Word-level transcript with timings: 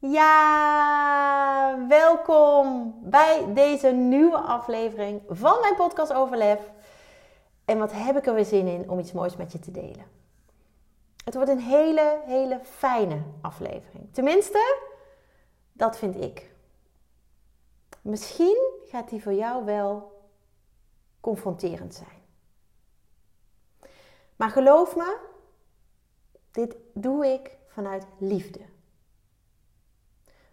Ja, 0.00 1.86
welkom 1.88 2.94
bij 3.02 3.52
deze 3.54 3.88
nieuwe 3.88 4.38
aflevering 4.38 5.22
van 5.28 5.60
mijn 5.60 5.74
podcast 5.74 6.12
Overlef. 6.12 6.70
En 7.64 7.78
wat 7.78 7.92
heb 7.92 8.16
ik 8.16 8.26
er 8.26 8.34
weer 8.34 8.44
zin 8.44 8.66
in 8.66 8.90
om 8.90 8.98
iets 8.98 9.12
moois 9.12 9.36
met 9.36 9.52
je 9.52 9.58
te 9.58 9.70
delen. 9.70 10.06
Het 11.24 11.34
wordt 11.34 11.50
een 11.50 11.60
hele, 11.60 12.22
hele 12.26 12.60
fijne 12.62 13.22
aflevering. 13.40 14.14
Tenminste, 14.14 14.78
dat 15.72 15.98
vind 15.98 16.16
ik. 16.16 16.50
Misschien 18.02 18.72
gaat 18.84 19.08
die 19.08 19.22
voor 19.22 19.34
jou 19.34 19.64
wel 19.64 20.20
confronterend 21.20 21.94
zijn. 21.94 22.22
Maar 24.36 24.50
geloof 24.50 24.96
me, 24.96 25.18
dit 26.50 26.76
doe 26.94 27.26
ik 27.26 27.56
vanuit 27.66 28.06
liefde. 28.18 28.76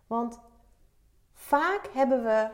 Want 0.08 0.40
vaak 1.34 1.90
hebben 1.94 2.24
we 2.24 2.50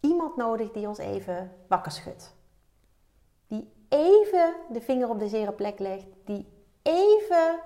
iemand 0.00 0.36
nodig 0.36 0.70
die 0.70 0.88
ons 0.88 0.98
even 0.98 1.52
wakker 1.68 1.92
schudt. 1.92 2.34
Die 3.46 3.72
even 3.88 4.54
de 4.72 4.80
vinger 4.80 5.08
op 5.08 5.18
de 5.18 5.28
zere 5.28 5.52
plek 5.52 5.78
legt. 5.78 6.06
Die 6.24 6.52
even 6.82 7.60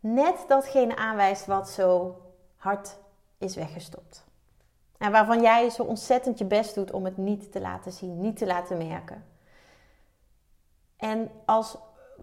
net 0.00 0.44
datgene 0.48 0.96
aanwijst 0.96 1.46
wat 1.46 1.68
zo 1.68 2.20
hard 2.56 2.98
is 3.38 3.54
weggestopt. 3.54 4.24
En 4.98 5.12
waarvan 5.12 5.40
jij 5.40 5.70
zo 5.70 5.82
ontzettend 5.82 6.38
je 6.38 6.44
best 6.44 6.74
doet 6.74 6.92
om 6.92 7.04
het 7.04 7.16
niet 7.16 7.52
te 7.52 7.60
laten 7.60 7.92
zien, 7.92 8.20
niet 8.20 8.36
te 8.36 8.46
laten 8.46 8.76
merken. 8.76 9.26
En 10.96 11.30
als 11.44 11.76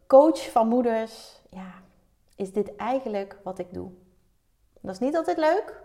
coach 0.08 0.52
van 0.52 0.68
moeders, 0.68 1.42
ja, 1.50 1.74
is 2.36 2.54
dit 2.54 2.76
eigenlijk 2.76 3.38
wat 3.44 3.60
ik 3.60 3.74
doe. 3.74 3.92
Dat 4.82 4.94
is 4.94 5.00
niet 5.00 5.16
altijd 5.16 5.38
leuk, 5.38 5.84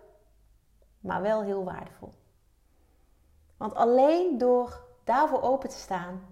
maar 1.04 1.22
wel 1.22 1.42
heel 1.42 1.64
waardevol. 1.64 2.14
Want 3.56 3.74
alleen 3.74 4.38
door 4.38 4.84
daarvoor 5.04 5.42
open 5.42 5.68
te 5.68 5.76
staan, 5.76 6.26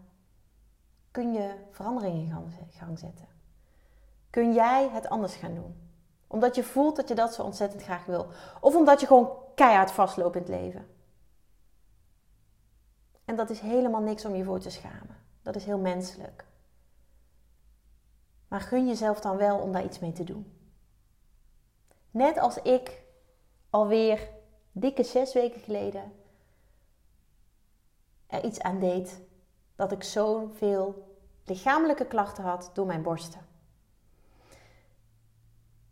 kun 1.11 1.33
je 1.33 1.55
veranderingen 1.70 2.20
in 2.20 2.70
gang 2.70 2.98
zetten. 2.98 3.29
Kun 4.31 4.53
jij 4.53 4.89
het 4.89 5.09
anders 5.09 5.34
gaan 5.34 5.55
doen. 5.55 5.91
Omdat 6.27 6.55
je 6.55 6.64
voelt 6.64 6.97
dat 6.97 7.09
je 7.09 7.14
dat 7.14 7.34
zo 7.34 7.42
ontzettend 7.42 7.83
graag 7.83 8.05
wil. 8.05 8.27
Of 8.61 8.75
omdat 8.75 9.01
je 9.01 9.06
gewoon 9.06 9.37
keihard 9.55 9.91
vastloopt 9.91 10.37
in 10.37 10.42
het 10.42 10.51
leven. 10.51 10.86
En 13.25 13.36
dat 13.36 13.51
is 13.51 13.61
helemaal 13.61 14.03
niks 14.03 14.25
om 14.25 14.34
je 14.34 14.45
voor 14.45 14.61
te 14.61 14.70
schamen. 14.70 15.17
Dat 15.42 15.57
is 15.57 15.64
heel 15.64 15.79
menselijk. 15.79 16.47
Maar 18.48 18.61
gun 18.61 18.86
jezelf 18.86 19.20
dan 19.20 19.36
wel 19.36 19.59
om 19.59 19.73
daar 19.73 19.84
iets 19.84 19.98
mee 19.98 20.12
te 20.12 20.25
doen. 20.25 20.59
Net 22.11 22.39
als 22.39 22.57
ik 22.57 23.03
alweer 23.70 24.29
dikke 24.73 25.03
zes 25.03 25.33
weken 25.33 25.61
geleden 25.61 26.12
er 28.27 28.45
iets 28.45 28.61
aan 28.61 28.79
deed 28.79 29.20
dat 29.77 29.92
ik 29.92 30.03
zoveel 30.03 31.17
lichamelijke 31.45 32.06
klachten 32.06 32.45
had 32.45 32.70
door 32.73 32.87
mijn 32.87 33.02
borsten. 33.02 33.47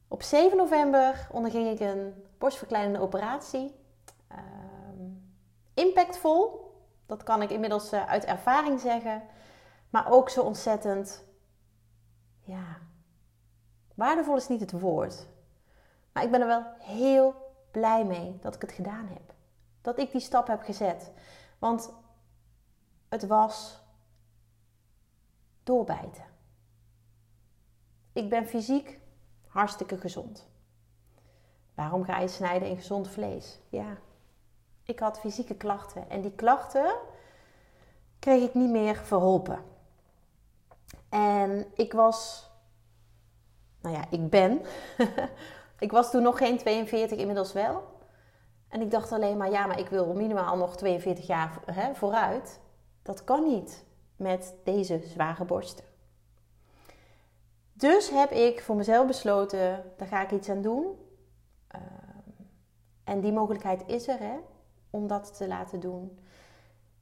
Op 0.08 0.22
7 0.22 0.56
november 0.56 1.28
onderging 1.32 1.68
ik 1.68 1.80
een 1.80 2.24
borstverkleinende 2.38 3.00
operatie. 3.00 3.74
Uh, 4.32 4.38
impactvol, 5.74 6.70
dat 7.06 7.22
kan 7.22 7.42
ik 7.42 7.50
inmiddels 7.50 7.92
eh, 7.92 8.06
uit 8.06 8.24
ervaring 8.24 8.80
zeggen. 8.80 9.22
Maar 9.90 10.12
ook 10.12 10.30
zo 10.30 10.42
ontzettend, 10.42 11.24
ja, 12.40 12.78
waardevol 13.94 14.36
is 14.36 14.48
niet 14.48 14.60
het 14.60 14.80
woord. 14.80 15.26
Maar 16.12 16.22
ik 16.22 16.30
ben 16.30 16.40
er 16.40 16.46
wel 16.46 16.64
heel 16.78 17.39
blij 17.70 18.04
mee 18.04 18.38
dat 18.40 18.54
ik 18.54 18.60
het 18.60 18.72
gedaan 18.72 19.06
heb. 19.06 19.34
Dat 19.80 19.98
ik 19.98 20.10
die 20.12 20.20
stap 20.20 20.46
heb 20.46 20.62
gezet. 20.62 21.12
Want 21.58 21.92
het 23.08 23.26
was 23.26 23.82
doorbijten. 25.62 26.24
Ik 28.12 28.28
ben 28.28 28.46
fysiek 28.46 28.98
hartstikke 29.46 29.98
gezond. 29.98 30.48
Waarom 31.74 32.04
ga 32.04 32.18
je 32.18 32.28
snijden 32.28 32.68
in 32.68 32.76
gezond 32.76 33.08
vlees? 33.08 33.58
Ja, 33.68 33.96
ik 34.82 34.98
had 34.98 35.20
fysieke 35.20 35.54
klachten 35.54 36.10
en 36.10 36.20
die 36.20 36.34
klachten 36.34 36.94
kreeg 38.18 38.42
ik 38.42 38.54
niet 38.54 38.70
meer 38.70 38.96
verholpen. 38.96 39.64
En 41.08 41.66
ik 41.74 41.92
was, 41.92 42.50
nou 43.80 43.94
ja, 43.94 44.04
ik 44.10 44.30
ben 44.30 44.62
Ik 45.80 45.90
was 45.90 46.10
toen 46.10 46.22
nog 46.22 46.38
geen 46.38 46.58
42, 46.58 47.18
inmiddels 47.18 47.52
wel. 47.52 47.82
En 48.68 48.80
ik 48.80 48.90
dacht 48.90 49.12
alleen 49.12 49.36
maar, 49.36 49.50
ja, 49.50 49.66
maar 49.66 49.78
ik 49.78 49.88
wil 49.88 50.14
minimaal 50.14 50.56
nog 50.56 50.76
42 50.76 51.26
jaar 51.26 51.60
hè, 51.72 51.94
vooruit. 51.94 52.60
Dat 53.02 53.24
kan 53.24 53.44
niet 53.44 53.84
met 54.16 54.54
deze 54.64 55.00
zware 55.04 55.44
borsten. 55.44 55.84
Dus 57.72 58.10
heb 58.10 58.30
ik 58.30 58.62
voor 58.62 58.76
mezelf 58.76 59.06
besloten, 59.06 59.84
daar 59.96 60.08
ga 60.08 60.22
ik 60.22 60.30
iets 60.30 60.48
aan 60.48 60.62
doen. 60.62 60.98
Ehm, 61.68 61.82
en 63.04 63.20
die 63.20 63.32
mogelijkheid 63.32 63.82
is 63.86 64.08
er, 64.08 64.18
hè, 64.18 64.36
om 64.90 65.06
dat 65.06 65.36
te 65.36 65.48
laten 65.48 65.80
doen. 65.80 66.18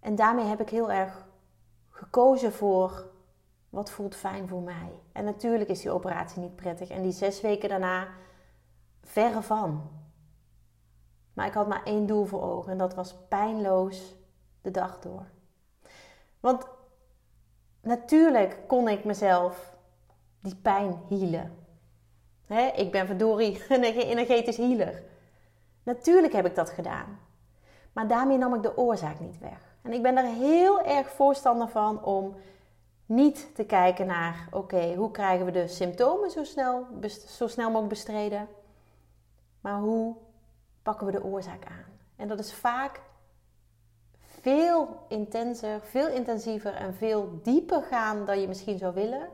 En 0.01 0.15
daarmee 0.15 0.45
heb 0.45 0.61
ik 0.61 0.71
heel 0.71 0.91
erg 0.91 1.27
gekozen 1.91 2.53
voor 2.53 3.11
wat 3.69 3.91
voelt 3.91 4.15
fijn 4.15 4.49
voor 4.49 4.63
mij. 4.63 4.93
En 5.13 5.25
natuurlijk 5.25 5.71
is 5.71 5.81
die 5.81 5.91
operatie 5.91 6.41
niet 6.41 6.57
prettig. 6.57 6.89
En 6.89 7.03
die 7.03 7.13
zes 7.13 7.41
weken 7.41 7.69
daarna 7.69 8.09
Verre 9.09 9.43
van. 9.43 9.91
Maar 11.33 11.47
ik 11.47 11.53
had 11.53 11.69
maar 11.69 11.83
één 11.85 12.07
doel 12.07 12.25
voor 12.25 12.43
ogen 12.43 12.73
en 12.73 12.79
dat 12.79 12.95
was 12.95 13.15
pijnloos 13.29 14.17
de 14.61 14.71
dag 14.71 15.01
door. 15.01 15.27
Want 16.41 16.67
natuurlijk 17.81 18.59
kon 18.67 18.89
ik 18.89 19.05
mezelf 19.05 19.77
die 20.41 20.57
pijn 20.57 21.01
healen. 21.09 21.67
ik 22.77 22.93
ben 22.93 23.07
verdorie 23.07 23.63
een 23.69 23.83
energetisch 23.83 24.57
healer. 24.57 25.03
Natuurlijk 25.83 26.33
heb 26.33 26.47
ik 26.47 26.55
dat 26.55 26.71
gedaan. 26.71 27.19
Maar 27.93 28.09
daarmee 28.09 28.39
nam 28.39 28.55
ik 28.55 28.63
de 28.63 28.77
oorzaak 28.77 29.21
niet 29.21 29.39
weg. 29.39 29.77
En 29.83 29.93
ik 29.93 30.03
ben 30.03 30.17
er 30.17 30.25
heel 30.25 30.83
erg 30.83 31.11
voorstander 31.11 31.69
van 31.69 32.05
om 32.05 32.35
niet 33.07 33.55
te 33.55 33.65
kijken 33.65 34.07
naar, 34.07 34.49
oké, 34.51 34.95
hoe 34.95 35.11
krijgen 35.11 35.47
we 35.47 35.53
de 35.53 35.69
symptomen 35.69 36.31
zo 36.31 36.45
snel, 36.45 36.87
zo 37.27 37.47
snel 37.47 37.67
mogelijk 37.67 37.89
bestreden? 37.89 38.49
Maar 39.61 39.81
hoe 39.81 40.17
pakken 40.83 41.07
we 41.07 41.13
de 41.13 41.25
oorzaak 41.25 41.65
aan? 41.65 41.99
En 42.17 42.29
dat 42.29 42.39
is 42.39 42.53
vaak 42.53 43.01
veel 44.19 45.05
intenser, 45.09 45.81
veel 45.81 46.09
intensiever 46.09 46.75
en 46.75 46.95
veel 46.95 47.41
dieper 47.43 47.83
gaan 47.83 48.25
dan 48.25 48.41
je 48.41 48.49
misschien 48.49 48.79
zou 48.79 48.95
willen. 48.95 49.29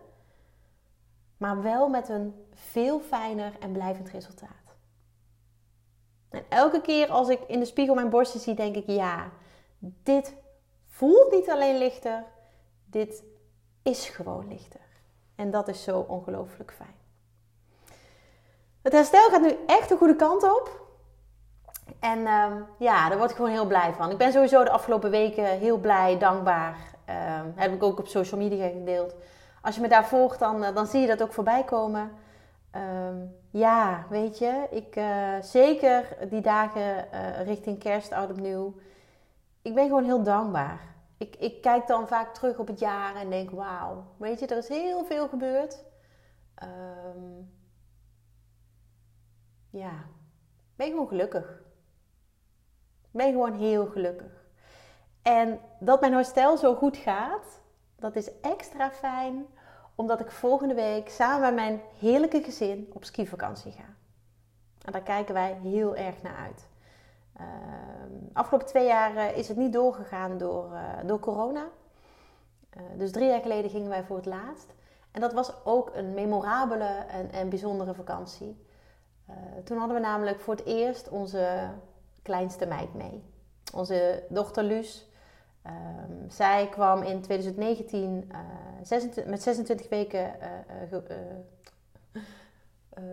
Maar 1.36 1.62
wel 1.62 1.88
met 1.88 2.08
een 2.08 2.46
veel 2.52 3.00
fijner 3.00 3.52
en 3.60 3.72
blijvend 3.72 4.08
resultaat. 4.08 4.64
En 6.28 6.44
elke 6.48 6.80
keer 6.80 7.10
als 7.10 7.28
ik 7.28 7.40
in 7.46 7.58
de 7.58 7.64
spiegel 7.64 7.94
mijn 7.94 8.10
borsten 8.10 8.40
zie, 8.40 8.54
denk 8.54 8.76
ik: 8.76 8.87
ja, 8.87 9.31
dit 9.78 10.34
voelt 10.87 11.31
niet 11.31 11.50
alleen 11.50 11.78
lichter, 11.78 12.25
dit 12.84 13.25
is 13.82 14.08
gewoon 14.08 14.49
lichter. 14.49 14.81
En 15.34 15.50
dat 15.50 15.69
is 15.69 15.82
zo 15.82 16.00
ongelooflijk 16.00 16.72
fijn. 16.72 17.03
Het 18.84 18.92
herstel 18.92 19.28
gaat 19.31 19.40
nu 19.40 19.56
echt 19.66 19.88
de 19.88 19.96
goede 19.96 20.16
kant 20.16 20.42
op. 20.42 20.86
En 22.00 22.26
ehm, 22.26 22.62
ja, 22.78 23.08
daar 23.08 23.19
word 23.19 23.31
ik 23.31 23.36
gewoon 23.36 23.50
heel 23.50 23.66
blij 23.66 23.92
van. 23.92 24.10
Ik 24.10 24.16
ben 24.16 24.32
sowieso 24.32 24.64
de 24.64 24.70
afgelopen 24.70 25.10
weken 25.10 25.44
heel 25.44 25.78
blij, 25.78 26.19
dankbaar. 26.19 26.76
Um, 27.08 27.52
heb 27.56 27.72
ik 27.72 27.82
ook 27.82 27.98
op 27.98 28.06
social 28.06 28.40
media 28.40 28.69
gedeeld. 28.69 29.14
Als 29.62 29.75
je 29.75 29.81
me 29.81 29.88
daar 29.88 30.06
volgt, 30.06 30.38
dan, 30.38 30.64
eh, 30.64 30.75
dan 30.75 30.86
zie 30.86 31.00
je 31.00 31.06
dat 31.06 31.22
ook 31.22 31.32
voorbij 31.32 31.64
komen. 31.64 32.12
Ehm, 32.70 33.16
ja, 33.50 34.06
weet 34.08 34.38
je, 34.38 34.66
ik, 34.70 34.96
uh, 34.96 35.34
zeker 35.40 36.16
die 36.28 36.40
dagen 36.40 37.08
uh, 37.12 37.42
richting 37.44 37.78
kerst, 37.78 38.12
oud 38.12 38.30
opnieuw. 38.30 38.75
Ik 39.62 39.75
ben 39.75 39.87
gewoon 39.87 40.04
heel 40.04 40.22
dankbaar. 40.22 40.80
Ik, 41.19 41.37
ik 41.37 41.62
kijk 41.62 41.87
dan 41.87 42.08
vaak 42.08 42.34
terug 42.34 42.58
op 42.58 42.66
het 42.66 42.78
jaar 42.78 43.14
en 43.16 43.30
denk, 43.30 43.50
wauw, 43.50 44.04
weet 44.16 44.40
je, 44.40 44.46
er 44.46 44.56
is 44.56 44.69
heel 44.69 45.04
veel 45.04 45.28
gebeurd. 45.28 45.84
Um, 46.62 47.53
ja, 49.79 50.05
ben 50.76 50.91
gewoon 50.91 51.09
gelukkig. 51.09 51.62
Ben 53.11 53.31
gewoon 53.32 53.53
heel 53.53 53.87
gelukkig. 53.87 54.44
En 55.23 55.61
dat 55.81 56.00
mijn 56.00 56.12
herstel 56.12 56.56
zo 56.56 56.75
goed 56.75 56.97
gaat, 56.97 57.61
dat 57.97 58.17
is 58.17 58.41
extra 58.41 58.91
fijn 58.91 59.47
omdat 59.94 60.21
ik 60.21 60.31
volgende 60.31 60.75
week 60.75 61.09
samen 61.09 61.41
met 61.41 61.55
mijn 61.55 61.81
heerlijke 61.99 62.43
gezin 62.43 62.91
op 62.93 63.05
skivakantie 63.05 63.73
ga. 63.73 63.94
En 64.85 64.93
daar 64.93 65.03
kijken 65.03 65.35
wij 65.35 65.59
heel 65.62 65.97
erg 65.97 66.23
naar 66.23 66.37
uit. 66.37 66.67
Uh, 67.41 67.47
afgelopen 68.32 68.67
twee 68.67 68.87
jaar 68.87 69.17
eh, 69.17 69.37
is 69.37 69.49
het 69.49 69.56
niet 69.56 69.73
doorgegaan 69.73 70.38
door, 70.38 70.73
uh, 70.73 70.81
door 71.06 71.19
corona. 71.19 71.69
Uh, 72.76 72.82
dus 72.99 73.12
drie 73.12 73.29
jaar 73.29 73.41
geleden 73.41 73.71
gingen 73.71 73.88
wij 73.88 74.05
voor 74.05 74.17
het 74.17 74.26
laatst. 74.26 74.75
En 75.11 75.21
dat 75.21 75.32
was 75.32 75.65
ook 75.65 75.91
een 75.94 76.15
memorabele 76.15 77.05
en, 77.09 77.32
en 77.32 77.49
bijzondere 77.49 77.94
vakantie. 77.94 78.63
Toen 79.65 79.79
hadden 79.79 79.97
we 79.97 80.03
namelijk 80.03 80.41
voor 80.41 80.55
het 80.55 80.65
eerst 80.65 81.09
onze 81.09 81.69
kleinste 82.23 82.67
meid 82.67 82.94
mee. 82.94 83.23
Onze 83.75 84.23
dochter 84.29 84.65
Luus. 84.65 85.09
Um, 85.67 86.31
zij 86.31 86.69
kwam 86.69 87.03
in 87.03 87.21
2019 87.21 88.32
26, 88.82 89.25
met 89.25 89.43
26 89.43 89.88
weken 89.88 90.35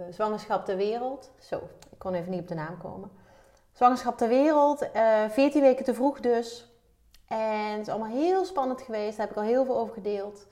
zwangerschap 0.10 0.66
ter 0.66 0.78
wereld. 0.78 1.32
Zo, 1.40 1.56
ik 1.92 1.98
kon 1.98 2.14
even 2.14 2.32
niet 2.32 2.42
op 2.42 2.48
de 2.48 2.56
naam 2.56 2.78
komen. 2.78 3.12
Zwangerschap 3.72 4.18
ter 4.18 4.28
wereld, 4.28 4.84
uh, 4.84 5.24
eh, 5.24 5.32
14 5.32 5.62
weken 5.62 5.86
te 5.86 5.94
vroeg 5.94 6.20
dus. 6.20 6.70
En 7.28 7.72
het 7.72 7.82
is 7.82 7.90
allemaal 7.90 8.18
heel 8.18 8.46
spannend 8.46 8.82
geweest, 8.82 9.18
daar 9.18 9.28
heb 9.28 9.36
ik 9.36 9.42
al 9.42 9.50
heel 9.50 9.66
veel 9.66 9.78
over 9.78 9.94
gedeeld. 9.94 10.48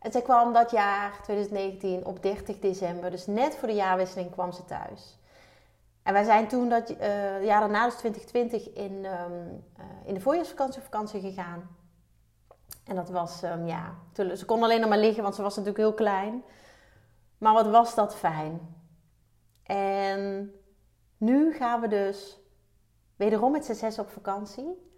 En 0.00 0.12
zij 0.12 0.22
kwam 0.22 0.52
dat 0.52 0.70
jaar, 0.70 1.20
2019, 1.22 2.04
op 2.04 2.22
30 2.22 2.58
december, 2.58 3.10
dus 3.10 3.26
net 3.26 3.56
voor 3.56 3.68
de 3.68 3.74
jaarwisseling 3.74 4.30
kwam 4.30 4.52
ze 4.52 4.64
thuis. 4.64 5.18
En 6.02 6.12
wij 6.12 6.24
zijn 6.24 6.48
toen 6.48 6.68
dat 6.68 6.90
uh, 6.90 7.44
jaar 7.44 7.60
daarna, 7.60 7.84
dus 7.84 7.94
2020, 7.94 8.72
in, 8.72 8.92
um, 8.92 9.64
uh, 9.78 9.84
in 10.04 10.14
de 10.14 10.20
voorjaarsvakantie 10.20 10.78
op 10.78 10.84
vakantie 10.84 11.20
gegaan. 11.20 11.76
En 12.84 12.96
dat 12.96 13.08
was, 13.08 13.42
um, 13.42 13.66
ja, 13.66 13.94
ze 14.12 14.44
kon 14.46 14.62
alleen 14.62 14.80
nog 14.80 14.88
maar 14.88 14.98
liggen, 14.98 15.22
want 15.22 15.34
ze 15.34 15.42
was 15.42 15.56
natuurlijk 15.56 15.84
heel 15.84 15.94
klein. 15.94 16.42
Maar 17.38 17.54
wat 17.54 17.66
was 17.66 17.94
dat 17.94 18.14
fijn. 18.14 18.76
En 19.62 20.52
nu 21.16 21.52
gaan 21.52 21.80
we 21.80 21.88
dus 21.88 22.38
wederom 23.16 23.52
met 23.52 23.64
z'n 23.64 23.72
zes 23.72 23.98
op 23.98 24.10
vakantie. 24.10 24.90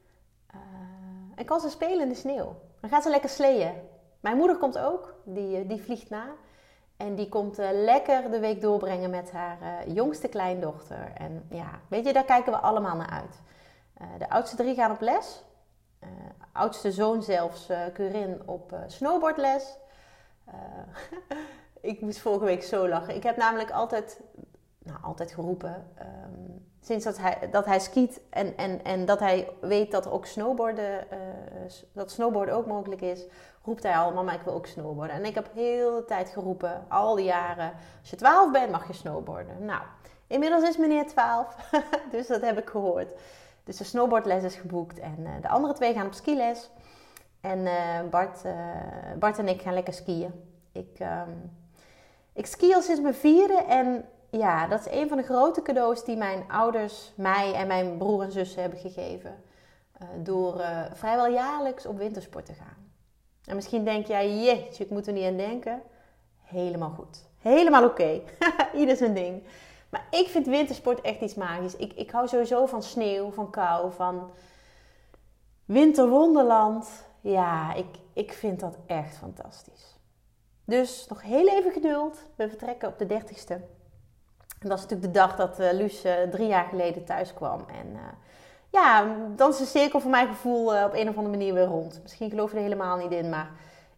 Uh, 0.55 0.61
en 1.35 1.45
kan 1.45 1.61
ze 1.61 1.69
spelen 1.69 2.01
in 2.01 2.09
de 2.09 2.15
sneeuw. 2.15 2.57
Dan 2.81 2.91
gaat 2.91 3.03
ze 3.03 3.11
lekker 3.11 3.31
sleeën. 3.31 3.75
Mijn 4.23 4.37
moeder 4.37 4.57
komt 4.57 4.79
ook, 4.79 5.15
die, 5.25 5.57
eh, 5.57 5.69
die 5.69 5.83
vliegt 5.83 6.11
na. 6.11 6.27
En 6.97 7.15
die 7.15 7.29
komt 7.29 7.59
uh, 7.59 7.69
lekker 7.73 8.31
de 8.31 8.39
week 8.39 8.61
doorbrengen 8.61 9.11
met 9.11 9.33
haar 9.33 9.59
uh, 9.63 9.95
jongste 9.95 10.29
kleindochter. 10.29 11.13
En 11.15 11.47
ja, 11.51 11.81
weet 11.89 12.07
je, 12.07 12.13
daar 12.13 12.25
kijken 12.25 12.53
we 12.53 12.59
allemaal 12.59 12.97
naar 12.97 13.11
uit. 13.11 13.41
de 14.19 14.31
oudste 14.31 14.57
drie 14.57 14.75
gaan 14.75 14.91
op 14.91 15.01
les. 15.01 15.45
oudste 16.53 16.93
zoon 16.93 17.23
zelfs, 17.23 17.69
Curin, 17.93 18.43
op 18.47 18.77
snowboardles. 18.87 19.79
ik 21.81 22.01
moest 22.01 22.19
vorige 22.19 22.45
week 22.45 22.63
zo 22.63 22.89
lachen. 22.89 23.15
Ik 23.15 23.23
heb 23.23 23.37
namelijk 23.37 23.71
altijd, 23.71 24.21
nou, 24.79 25.03
altijd 25.03 25.33
geroepen. 25.33 25.87
Um, 26.01 26.72
sinds 26.85 27.05
dat 27.05 27.19
hij, 27.19 27.49
dat 27.51 27.65
hij 27.65 27.81
skiet 27.81 28.21
en, 28.31 28.57
en, 28.57 28.85
en 28.85 29.05
dat 29.05 29.21
hij 29.21 29.49
weet 29.61 29.91
dat 29.91 30.11
ook 30.11 30.27
snowboarden, 30.27 31.07
uh, 31.13 31.19
dat 31.93 32.11
snowboarden 32.11 32.55
ook 32.55 32.67
mogelijk 32.67 33.01
is, 33.01 33.25
roept 33.65 33.83
hij 33.83 33.97
al, 33.97 34.13
mama 34.13 34.33
ik 34.33 34.41
wil 34.41 34.53
ook 34.53 34.67
snowboarden. 34.67 35.17
En 35.17 35.25
ik 35.25 35.35
heb 35.35 35.51
heel 35.55 35.97
de 35.97 36.05
tijd 36.05 36.29
geroepen, 36.29 36.85
al 36.89 37.15
die 37.15 37.25
jaren, 37.25 37.73
als 38.01 38.11
je 38.11 38.17
12 38.17 38.53
bent 38.53 38.71
mag 38.71 38.87
je 38.87 38.93
snowboarden. 38.93 39.65
Nou, 39.65 39.83
inmiddels 40.27 40.63
is 40.63 40.77
meneer 40.77 41.07
12, 41.07 41.57
dus 42.11 42.27
dat 42.27 42.41
heb 42.41 42.59
ik 42.59 42.69
gehoord. 42.69 43.13
Dus 43.65 43.77
de 43.77 43.85
snowboardles 43.85 44.43
is 44.43 44.55
geboekt 44.55 44.99
en 44.99 45.17
uh, 45.19 45.31
de 45.41 45.49
andere 45.49 45.73
twee 45.73 45.95
gaan 45.95 46.07
op 46.07 46.15
skiles. 46.15 46.71
En 47.41 47.59
uh, 47.59 48.01
Bart, 48.11 48.43
Bart 49.19 49.39
en 49.39 49.49
ik 49.49 49.63
gaan 49.63 49.75
lekker 49.75 49.95
skiën. 49.95 50.33
Ik, 50.73 50.99
um, 51.01 51.51
ik 52.33 52.47
ski 52.47 52.75
al 52.75 52.83
sinds 52.83 53.01
mijn 53.01 53.15
vierde 53.15 53.65
en 53.65 54.05
ja, 54.39 54.67
dat 54.67 54.81
is 54.81 54.93
een 54.93 55.09
van 55.09 55.17
de 55.17 55.23
grote 55.23 55.63
cadeaus 55.63 56.05
die 56.05 56.17
mijn 56.17 56.45
ouders 56.49 57.13
mij 57.17 57.55
en 57.55 57.67
mijn 57.67 57.97
broer 57.97 58.23
en 58.23 58.33
zussen 58.33 58.61
hebben 58.61 58.79
gegeven. 58.79 59.43
Uh, 60.03 60.09
door 60.17 60.61
uh, 60.61 60.81
vrijwel 60.93 61.27
jaarlijks 61.27 61.87
op 61.87 61.99
wintersport 61.99 62.47
te 62.47 62.53
gaan. 62.55 62.91
En 63.45 63.55
misschien 63.55 63.85
denk 63.85 64.07
jij, 64.07 64.43
jeetje, 64.43 64.85
ik 64.85 64.91
moet 64.91 65.07
er 65.07 65.13
niet 65.13 65.27
aan 65.27 65.37
denken. 65.37 65.83
Helemaal 66.41 66.91
goed. 66.91 67.25
Helemaal 67.39 67.85
oké. 67.85 68.03
Okay. 68.03 68.23
Ieder 68.81 68.97
zijn 68.97 69.15
ding. 69.15 69.43
Maar 69.89 70.07
ik 70.11 70.29
vind 70.29 70.47
wintersport 70.47 71.01
echt 71.01 71.21
iets 71.21 71.35
magisch. 71.35 71.77
Ik, 71.77 71.93
ik 71.93 72.11
hou 72.11 72.29
sowieso 72.29 72.67
van 72.67 72.83
sneeuw, 72.83 73.31
van 73.31 73.51
kou, 73.51 73.93
van 73.93 74.31
winterwonderland. 75.65 77.05
Ja, 77.21 77.75
ik, 77.75 77.87
ik 78.13 78.33
vind 78.33 78.61
dat 78.61 78.77
echt 78.87 79.17
fantastisch. 79.17 79.97
Dus 80.65 81.07
nog 81.09 81.23
heel 81.23 81.49
even 81.49 81.73
geduld. 81.73 82.23
We 82.37 82.49
vertrekken 82.49 82.89
op 82.89 82.99
de 82.99 83.07
30ste. 83.07 83.81
Dat 84.63 84.79
is 84.79 84.83
natuurlijk 84.85 85.13
de 85.13 85.19
dag 85.19 85.37
dat 85.37 85.61
uh, 85.61 85.73
Luus 85.73 86.05
uh, 86.05 86.13
drie 86.23 86.47
jaar 86.47 86.65
geleden 86.65 87.05
thuis 87.05 87.35
kwam. 87.35 87.65
En 87.69 87.87
uh, 87.93 88.01
ja, 88.71 89.17
dan 89.37 89.51
is 89.51 89.59
de 89.59 89.65
cirkel 89.65 90.01
voor 90.01 90.11
mijn 90.11 90.29
gevoel 90.29 90.85
op 90.85 90.93
een 90.93 91.09
of 91.09 91.17
andere 91.17 91.37
manier 91.37 91.55
weer 91.55 91.67
rond. 91.67 92.03
Misschien 92.03 92.31
geloof 92.31 92.51
je 92.51 92.57
er 92.57 92.63
helemaal 92.63 92.97
niet 92.97 93.13
in, 93.13 93.29
maar 93.29 93.51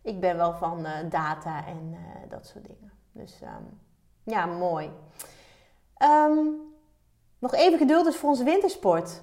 ik 0.02 0.20
ben 0.20 0.36
wel 0.36 0.54
van 0.54 0.86
data 1.08 1.66
en 1.66 1.96
dat 2.28 2.46
soort 2.46 2.66
dingen. 2.66 2.92
Dus 3.12 3.40
um, 3.42 3.80
ja, 4.22 4.46
mooi. 4.46 4.90
Um, 6.02 6.60
nog 7.38 7.54
even 7.54 7.78
geduld 7.78 8.04
dus 8.04 8.16
voor 8.16 8.28
onze 8.28 8.44
wintersport. 8.44 9.22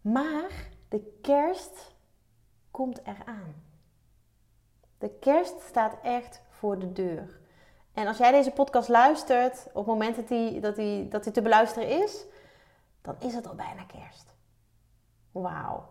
Maar 0.00 0.68
de 0.88 1.18
kerst 1.22 1.94
komt 2.70 3.00
eraan. 3.02 3.54
De 4.98 5.10
kerst 5.20 5.60
staat 5.60 5.96
echt 6.02 6.42
voor 6.48 6.78
de 6.78 6.92
deur. 6.92 7.39
En 8.00 8.06
als 8.06 8.16
jij 8.16 8.30
deze 8.32 8.50
podcast 8.50 8.88
luistert, 8.88 9.66
op 9.66 9.74
het 9.74 9.86
moment 9.86 10.16
dat 10.16 10.28
hij 10.28 10.58
dat 10.60 10.76
die, 10.76 11.08
dat 11.08 11.24
die 11.24 11.32
te 11.32 11.42
beluisteren 11.42 12.02
is, 12.02 12.24
dan 13.02 13.16
is 13.18 13.34
het 13.34 13.46
al 13.46 13.54
bijna 13.54 13.84
kerst. 13.84 14.34
Wauw. 15.32 15.88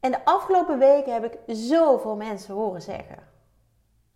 En 0.00 0.10
de 0.10 0.24
afgelopen 0.24 0.78
weken 0.78 1.12
heb 1.12 1.24
ik 1.24 1.38
zoveel 1.56 2.16
mensen 2.16 2.54
horen 2.54 2.82
zeggen. 2.82 3.18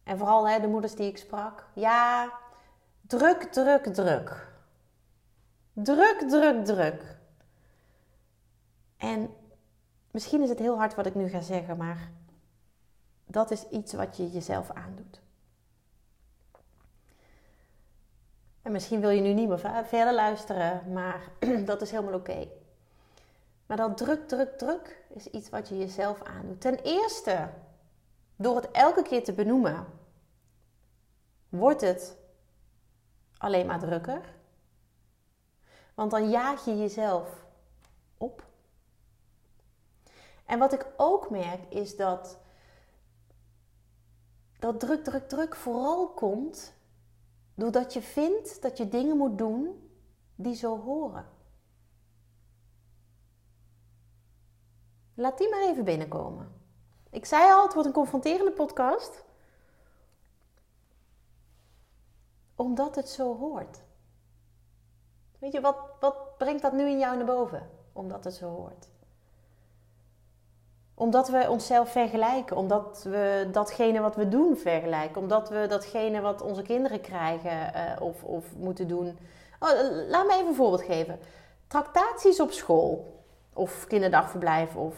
En 0.05 0.19
vooral 0.19 0.49
hè, 0.49 0.61
de 0.61 0.69
moeders 0.69 0.95
die 0.95 1.09
ik 1.09 1.19
sprak. 1.19 1.67
Ja, 1.75 2.33
druk, 3.01 3.43
druk, 3.43 3.85
druk. 3.85 4.53
Druk, 5.73 6.25
druk, 6.29 6.65
druk. 6.65 7.19
En 8.97 9.35
misschien 10.11 10.43
is 10.43 10.49
het 10.49 10.59
heel 10.59 10.77
hard 10.77 10.95
wat 10.95 11.07
ik 11.07 11.15
nu 11.15 11.29
ga 11.29 11.41
zeggen, 11.41 11.77
maar 11.77 12.11
dat 13.27 13.51
is 13.51 13.69
iets 13.69 13.93
wat 13.93 14.17
je 14.17 14.31
jezelf 14.31 14.71
aandoet. 14.71 15.22
En 18.63 18.73
misschien 18.73 19.01
wil 19.01 19.11
je 19.11 19.21
nu 19.21 19.33
niet 19.33 19.49
meer 19.49 19.85
verder 19.85 20.15
luisteren, 20.15 20.93
maar 20.93 21.21
dat 21.65 21.83
is 21.83 21.91
helemaal 21.91 22.15
oké. 22.15 22.49
Maar 23.67 23.77
dat 23.77 23.97
druk, 23.97 24.29
druk, 24.29 24.59
druk 24.59 25.05
is 25.09 25.27
iets 25.27 25.49
wat 25.49 25.69
je 25.69 25.79
jezelf 25.79 26.23
aandoet. 26.23 26.61
Ten 26.61 26.79
eerste, 26.79 27.49
door 28.37 28.57
het 28.57 28.71
elke 28.71 29.03
keer 29.03 29.25
te 29.25 29.33
benoemen, 29.33 29.87
wordt 31.49 31.81
het 31.81 32.17
alleen 33.39 33.67
maar 33.67 33.79
drukker. 33.79 34.35
Want 35.95 36.11
dan 36.11 36.31
jaag 36.31 36.65
je 36.65 36.79
jezelf 36.79 37.45
op. 38.19 38.43
En 40.47 40.59
wat 40.59 40.73
ik 40.73 40.87
ook 40.97 41.31
merk 41.31 41.61
is 41.69 41.97
dat 41.97 42.39
dat 44.59 44.81
druk, 44.81 45.05
druk, 45.05 45.29
druk 45.29 45.55
vooral 45.57 46.09
komt 46.09 46.73
Doordat 47.55 47.93
je 47.93 48.03
vindt 48.03 48.63
dat 48.63 48.77
je 48.77 48.89
dingen 48.89 49.17
moet 49.17 49.39
doen 49.39 49.91
die 50.35 50.55
zo 50.55 50.81
horen. 50.81 51.27
Laat 55.15 55.39
die 55.39 55.51
maar 55.51 55.63
even 55.63 55.85
binnenkomen. 55.85 56.61
Ik 57.11 57.25
zei 57.25 57.53
al, 57.53 57.63
het 57.63 57.73
wordt 57.73 57.89
een 57.89 57.95
confronterende 57.95 58.53
podcast. 58.53 59.25
Omdat 62.55 62.95
het 62.95 63.09
zo 63.09 63.37
hoort. 63.37 63.83
Weet 65.39 65.53
je, 65.53 65.61
wat, 65.61 65.77
wat 66.01 66.39
brengt 66.39 66.63
dat 66.63 66.73
nu 66.73 66.89
in 66.89 66.99
jou 66.99 67.17
naar 67.17 67.27
boven? 67.27 67.71
Omdat 67.93 68.25
het 68.25 68.35
zo 68.35 68.49
hoort 68.49 68.91
omdat 71.03 71.29
we 71.29 71.51
onszelf 71.51 71.91
vergelijken, 71.91 72.57
omdat 72.57 73.03
we 73.03 73.49
datgene 73.53 74.01
wat 74.01 74.17
we 74.17 74.29
doen 74.29 74.57
vergelijken, 74.57 75.21
omdat 75.21 75.49
we 75.49 75.67
datgene 75.69 76.21
wat 76.21 76.43
onze 76.43 76.63
kinderen 76.63 77.01
krijgen 77.01 77.73
uh, 77.75 78.03
of, 78.03 78.23
of 78.23 78.45
moeten 78.57 78.89
doen. 78.89 79.19
Oh, 79.59 79.71
laat 80.09 80.27
me 80.27 80.33
even 80.33 80.47
een 80.47 80.55
voorbeeld 80.55 80.83
geven. 80.83 81.19
Tractaties 81.67 82.41
op 82.41 82.51
school 82.51 83.23
of 83.53 83.87
kinderdagverblijf 83.87 84.77
of 84.77 84.95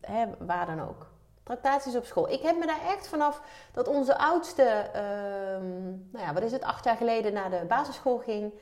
hè, 0.00 0.26
waar 0.38 0.66
dan 0.66 0.80
ook. 0.88 1.06
Tractaties 1.42 1.96
op 1.96 2.04
school. 2.04 2.28
Ik 2.28 2.42
heb 2.42 2.58
me 2.58 2.66
daar 2.66 2.86
echt 2.86 3.08
vanaf 3.08 3.40
dat 3.72 3.88
onze 3.88 4.18
oudste, 4.18 4.90
uh, 4.94 5.00
nou 6.12 6.24
ja, 6.26 6.32
wat 6.32 6.42
is 6.42 6.52
het, 6.52 6.62
acht 6.62 6.84
jaar 6.84 6.96
geleden 6.96 7.32
naar 7.32 7.50
de 7.50 7.64
basisschool 7.68 8.18
ging, 8.18 8.52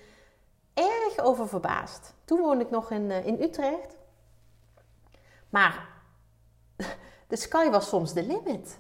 erg 0.75 1.19
over 1.19 1.49
verbaasd. 1.49 2.15
Toen 2.25 2.41
woonde 2.41 2.65
ik 2.65 2.71
nog 2.71 2.91
in, 2.91 3.11
uh, 3.11 3.26
in 3.26 3.43
Utrecht. 3.43 3.97
Maar 5.49 5.96
de 7.28 7.37
sky 7.37 7.71
was 7.71 7.88
soms 7.88 8.12
de 8.12 8.23
limit. 8.23 8.78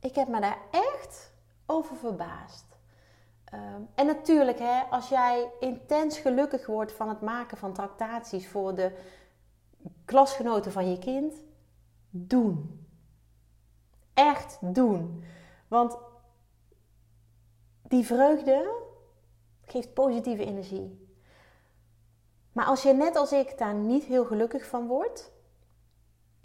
Ik 0.00 0.14
heb 0.14 0.28
me 0.28 0.40
daar 0.40 0.58
echt 0.70 1.32
over 1.66 1.96
verbaasd. 1.96 2.66
Ehm, 3.44 3.82
en 3.94 4.06
natuurlijk, 4.06 4.58
hè, 4.58 4.80
als 4.90 5.08
jij 5.08 5.50
intens 5.60 6.18
gelukkig 6.18 6.66
wordt 6.66 6.92
van 6.92 7.08
het 7.08 7.20
maken 7.20 7.56
van 7.56 7.72
tractaties 7.72 8.48
voor 8.48 8.74
de 8.74 8.92
klasgenoten 10.04 10.72
van 10.72 10.90
je 10.90 10.98
kind, 10.98 11.34
doen. 12.10 12.86
Echt 14.14 14.58
doen. 14.60 15.24
Want 15.68 15.96
die 17.82 18.06
vreugde 18.06 18.74
geeft 19.64 19.94
positieve 19.94 20.44
energie. 20.44 21.08
Maar 22.52 22.64
als 22.64 22.82
je 22.82 22.92
net 22.92 23.16
als 23.16 23.32
ik 23.32 23.58
daar 23.58 23.74
niet 23.74 24.04
heel 24.04 24.24
gelukkig 24.24 24.66
van 24.66 24.86
wordt, 24.86 25.32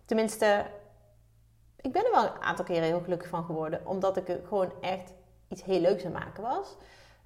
tenminste, 0.06 0.66
ik 1.76 1.92
ben 1.92 2.06
er 2.06 2.12
wel 2.12 2.24
een 2.24 2.42
aantal 2.42 2.66
keren 2.66 2.84
heel 2.84 3.02
gelukkig 3.02 3.30
van 3.30 3.46
geworden, 3.46 3.86
omdat 3.86 4.18
ik 4.18 4.30
er 4.30 4.42
gewoon 4.48 4.72
echt 4.82 5.14
iets 5.48 5.64
heel 5.64 5.80
leuks 5.80 6.06
aan 6.06 6.12
maken 6.12 6.44
was. 6.44 6.78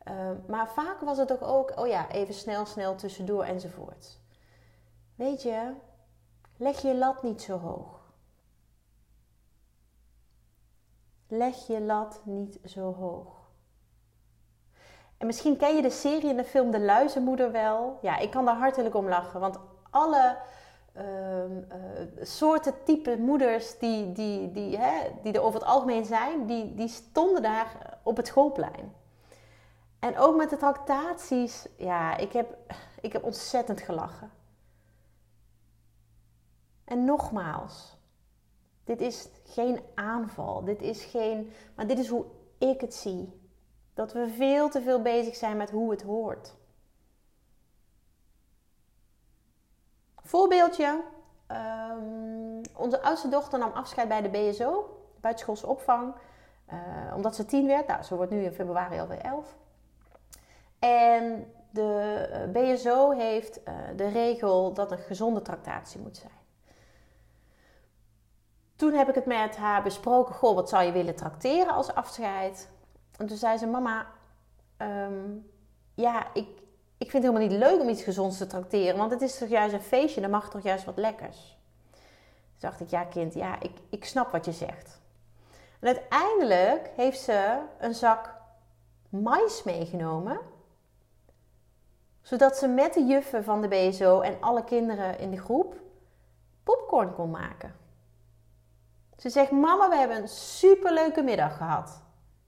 Ehm, 0.03 0.35
maar 0.47 0.69
vaak 0.69 0.99
was 0.99 1.17
het 1.17 1.27
toch 1.27 1.43
ook, 1.43 1.79
oh 1.79 1.87
ja, 1.87 2.11
even 2.11 2.33
snel, 2.33 2.65
snel 2.65 2.95
tussendoor 2.95 3.43
enzovoort. 3.43 4.19
Weet 5.15 5.41
je, 5.41 5.73
leg 6.57 6.81
je 6.81 6.95
lat 6.95 7.23
niet 7.23 7.41
zo 7.41 7.57
hoog. 7.57 7.97
Leg 11.27 11.67
je 11.67 11.81
lat 11.81 12.21
niet 12.23 12.59
zo 12.65 12.93
hoog. 12.93 13.37
En 15.17 15.25
misschien 15.25 15.57
ken 15.57 15.75
je 15.75 15.81
de 15.81 15.89
serie 15.89 16.29
en 16.29 16.37
de 16.37 16.43
film 16.43 16.71
De 16.71 16.79
Luizenmoeder 16.79 17.51
wel. 17.51 17.99
Ja, 18.01 18.17
ik 18.17 18.31
kan 18.31 18.45
daar 18.45 18.55
hartelijk 18.55 18.95
om 18.95 19.07
lachen. 19.07 19.39
Want 19.39 19.57
alle 19.89 20.37
eh, 20.93 21.05
soorten 22.21 22.73
type 22.83 23.17
moeders 23.17 23.77
die, 23.77 24.11
die, 24.11 24.51
die, 24.51 24.77
hè, 24.77 25.09
die 25.23 25.33
er 25.33 25.41
over 25.41 25.59
het 25.59 25.69
algemeen 25.69 26.05
zijn, 26.05 26.45
die, 26.45 26.75
die 26.75 26.87
stonden 26.87 27.41
daar 27.41 27.97
op 28.03 28.17
het 28.17 28.27
schoolplein. 28.27 28.93
En 29.99 30.17
ook 30.17 30.35
met 30.35 30.49
de 30.49 30.57
tractaties, 30.57 31.67
ja, 31.77 32.17
ik 32.17 32.31
heb, 32.31 32.57
ik 33.01 33.13
heb 33.13 33.23
ontzettend 33.23 33.81
gelachen. 33.81 34.31
En 36.85 37.05
nogmaals, 37.05 37.97
dit 38.83 39.01
is 39.01 39.29
geen 39.43 39.79
aanval, 39.95 40.63
dit 40.63 40.81
is 40.81 41.03
geen, 41.03 41.51
maar 41.75 41.87
dit 41.87 41.99
is 41.99 42.07
hoe 42.07 42.25
ik 42.57 42.81
het 42.81 42.93
zie. 42.93 43.39
Dat 43.93 44.13
we 44.13 44.27
veel 44.27 44.69
te 44.69 44.81
veel 44.81 45.01
bezig 45.01 45.35
zijn 45.35 45.57
met 45.57 45.71
hoe 45.71 45.91
het 45.91 46.01
hoort. 46.01 46.55
Voorbeeldje. 50.29 51.01
Um, 51.47 52.61
onze 52.75 53.01
oudste 53.01 53.29
dochter 53.29 53.59
nam 53.59 53.71
afscheid 53.71 54.07
bij 54.07 54.21
de 54.21 54.29
BSO, 54.29 54.99
buitenschoolse 55.21 55.67
opvang. 55.67 56.13
Uh, 56.73 57.15
omdat 57.15 57.35
ze 57.35 57.45
tien 57.45 57.67
werd. 57.67 57.87
Nou, 57.87 58.03
ze 58.03 58.15
wordt 58.15 58.31
nu 58.31 58.43
in 58.43 58.51
februari 58.51 58.99
alweer 58.99 59.21
elf. 59.21 59.57
En 60.79 61.53
de 61.69 62.27
eh, 62.31 62.73
BSO 62.73 63.11
heeft 63.11 63.59
uh, 63.59 63.73
de 63.95 64.07
regel 64.07 64.73
dat 64.73 64.91
een 64.91 64.97
gezonde 64.97 65.41
tractatie 65.41 65.99
moet 65.99 66.17
zijn. 66.17 66.39
Toen 68.75 68.93
heb 68.93 69.09
ik 69.09 69.15
het 69.15 69.25
met 69.25 69.57
haar 69.57 69.83
besproken. 69.83 70.35
Goh, 70.35 70.55
wat 70.55 70.69
zou 70.69 70.83
je 70.83 70.91
willen 70.91 71.15
tracteren 71.15 71.73
als 71.73 71.93
afscheid? 71.93 72.69
En 73.17 73.27
toen 73.27 73.37
zei 73.37 73.57
ze: 73.57 73.67
Mama, 73.67 74.05
um, 74.77 75.51
ja, 75.93 76.33
ik, 76.33 76.47
ik 76.99 77.09
vind 77.09 77.23
het 77.23 77.33
helemaal 77.33 77.49
niet 77.49 77.69
leuk 77.69 77.81
om 77.81 77.89
iets 77.89 78.03
gezonds 78.03 78.37
te 78.37 78.47
tracteren. 78.47 78.97
Want 78.97 79.11
het 79.11 79.21
is 79.21 79.37
toch 79.37 79.49
juist 79.49 79.73
een 79.73 79.81
feestje, 79.81 80.21
dan 80.21 80.29
mag 80.29 80.49
toch 80.49 80.63
juist 80.63 80.85
wat 80.85 80.97
lekkers. 80.97 81.57
Toen 81.91 82.69
dacht 82.69 82.79
ik: 82.79 82.89
Ja, 82.89 83.03
kind, 83.03 83.33
ja, 83.33 83.59
ik, 83.61 83.71
ik 83.89 84.05
snap 84.05 84.31
wat 84.31 84.45
je 84.45 84.51
zegt. 84.51 85.01
En 85.79 85.87
uiteindelijk 85.87 86.89
heeft 86.95 87.19
ze 87.19 87.59
een 87.79 87.95
zak 87.95 88.33
mais 89.09 89.63
meegenomen 89.63 90.39
zodat 92.21 92.57
ze 92.57 92.67
met 92.67 92.93
de 92.93 93.05
juffen 93.05 93.43
van 93.43 93.61
de 93.61 93.67
BSO 93.67 94.21
en 94.21 94.37
alle 94.39 94.63
kinderen 94.63 95.19
in 95.19 95.31
de 95.31 95.37
groep 95.37 95.75
popcorn 96.63 97.13
kon 97.13 97.29
maken. 97.29 97.75
Ze 99.17 99.29
zegt: 99.29 99.51
Mama, 99.51 99.89
we 99.89 99.95
hebben 99.95 100.17
een 100.17 100.27
superleuke 100.27 101.21
middag 101.21 101.57
gehad. 101.57 102.01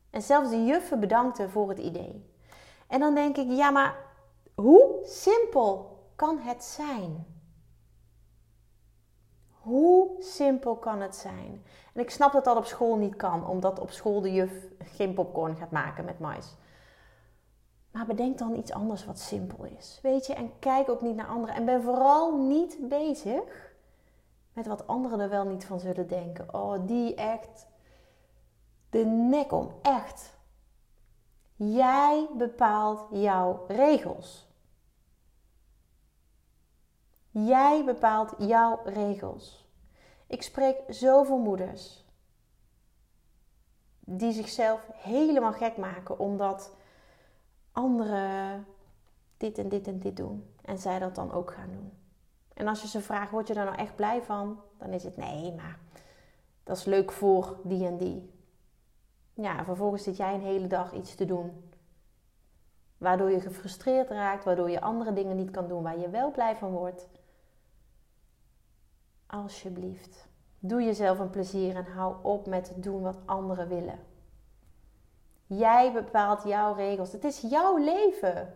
En 0.10 0.22
zelfs 0.22 0.50
de 0.50 0.66
juffen 0.66 1.00
bedankten 1.00 1.50
voor 1.50 1.70
het 1.70 1.80
idee. 1.80 2.30
En 2.88 3.00
dan 3.00 3.16
denk 3.16 3.38
ik: 3.38 3.50
ja, 3.50 3.70
maar 3.70 3.96
hoe 4.62 5.00
simpel 5.04 6.00
kan 6.16 6.40
het 6.40 6.64
zijn? 6.64 7.26
Hoe 9.50 10.16
simpel 10.20 10.76
kan 10.76 11.02
het 11.02 11.16
zijn? 11.16 11.66
En 11.94 12.02
ik 12.02 12.10
snap 12.10 12.32
dat 12.32 12.44
dat 12.44 12.58
op 12.58 12.66
school 12.66 12.96
niet 12.96 13.16
kan, 13.16 13.48
omdat 13.48 13.80
op 13.80 13.92
school 13.92 14.22
de 14.22 14.34
juf 14.34 14.68
geen 14.80 15.14
popcorn 15.14 15.56
gaat 15.56 15.72
maken 15.72 16.06
met 16.06 16.20
mais. 16.20 16.56
Maar 17.92 18.06
bedenk 18.06 18.38
dan 18.38 18.56
iets 18.56 18.72
anders 18.72 19.06
wat 19.06 19.20
simpel 19.20 19.64
is. 19.64 20.00
Weet 20.02 20.26
je, 20.26 20.34
en 20.34 20.60
kijk 20.60 20.90
ook 20.90 21.02
niet 21.02 21.16
naar 21.16 21.28
anderen. 21.28 21.56
En 21.56 21.66
ben 21.66 21.82
vooral 21.82 22.38
niet 22.38 22.78
bezig 22.82 23.74
met 24.54 24.68
wat 24.68 24.88
anderen 24.88 25.20
er 25.20 25.30
wel 25.30 25.46
niet 25.46 25.66
van 25.66 25.80
zullen 25.80 26.08
denken. 26.08 26.54
Oh, 26.54 26.88
die 26.88 27.16
echt 27.16 27.68
de 28.90 29.06
nek 29.06 29.52
om. 29.52 29.72
Echt. 29.82 30.40
Jij 31.56 32.30
bepaalt 32.38 33.08
jouw 33.12 33.66
regels. 33.68 34.51
Jij 37.32 37.86
bepaalt 37.86 38.34
jouw 38.38 38.80
regels. 38.84 39.66
Ik 40.28 40.42
spreek 40.42 40.78
zoveel 40.88 41.38
moeders 41.38 42.06
die 44.00 44.32
zichzelf 44.32 44.88
helemaal 44.94 45.54
gek 45.54 45.78
maken 45.78 46.20
omdat 46.20 46.76
anderen 47.72 48.66
dit 49.38 49.58
en 49.58 49.70
dit 49.70 49.88
en 49.88 50.00
dit 50.00 50.18
doen. 50.18 50.54
En 50.62 50.78
zij 50.78 51.00
dat 51.00 51.16
dan 51.16 51.32
ook 51.32 51.52
gaan 51.52 51.72
doen. 51.72 51.92
En 52.54 52.68
als 52.68 52.82
je 52.82 52.88
ze 52.88 53.02
vraagt, 53.02 53.32
word 53.32 53.48
je 53.48 53.54
daar 53.54 53.66
nou 53.66 53.78
echt 53.78 53.96
blij 53.96 54.22
van? 54.22 54.60
Dan 54.78 54.90
is 54.90 55.04
het 55.04 55.18
nee, 55.18 55.54
maar 55.54 55.80
dat 56.64 56.78
is 56.78 56.86
leuk 56.86 57.12
voor 57.12 57.60
die 57.64 57.86
en 57.86 57.98
die. 57.98 58.34
Ja, 59.34 59.64
vervolgens 59.64 60.04
zit 60.04 60.18
jij 60.18 60.34
een 60.34 60.42
hele 60.42 60.68
dag 60.68 60.94
iets 60.94 61.16
te 61.16 61.26
doen. 61.26 61.72
Waardoor 62.98 63.32
je 63.32 63.40
gefrustreerd 63.40 64.10
raakt, 64.10 64.44
waardoor 64.44 64.70
je 64.70 64.82
andere 64.82 65.14
dingen 65.14 65.36
niet 65.36 65.52
kan 65.52 65.68
doen 65.68 65.84
waar 65.84 66.00
je 66.00 66.10
wel 66.10 66.32
blij 66.32 66.56
van 66.56 66.72
wordt. 66.72 67.08
Alsjeblieft, 69.32 70.28
doe 70.60 70.84
jezelf 70.84 71.20
een 71.20 71.30
plezier 71.30 71.76
en 71.76 71.86
hou 71.86 72.16
op 72.24 72.48
met 72.48 72.74
doen 72.76 73.02
wat 73.02 73.18
anderen 73.26 73.68
willen. 73.68 74.00
Jij 75.46 75.94
bepaalt 75.94 76.44
jouw 76.44 76.74
regels. 76.74 77.12
Het 77.12 77.24
is 77.24 77.42
jouw 77.42 77.78
leven. 77.78 78.54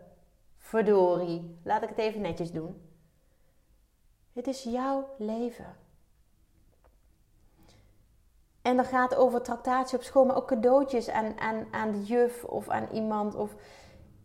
Verdorie. 0.58 1.60
Laat 1.64 1.84
ik 1.84 1.90
het 1.90 1.98
even 1.98 2.22
netjes 2.22 2.52
doen. 2.52 2.82
Het 4.34 4.48
is 4.48 4.64
jouw 4.64 5.10
leven. 5.18 5.76
En 8.62 8.78
dat 8.78 8.88
gaat 8.88 9.16
over 9.16 9.42
tractatie 9.42 9.98
op 9.98 10.04
school, 10.04 10.26
maar 10.26 10.36
ook 10.36 10.48
cadeautjes 10.48 11.10
aan, 11.10 11.40
aan, 11.40 11.68
aan 11.72 11.92
de 11.92 12.04
juf 12.04 12.44
of 12.44 12.70
aan 12.70 12.88
iemand. 12.92 13.36
Of 13.36 13.56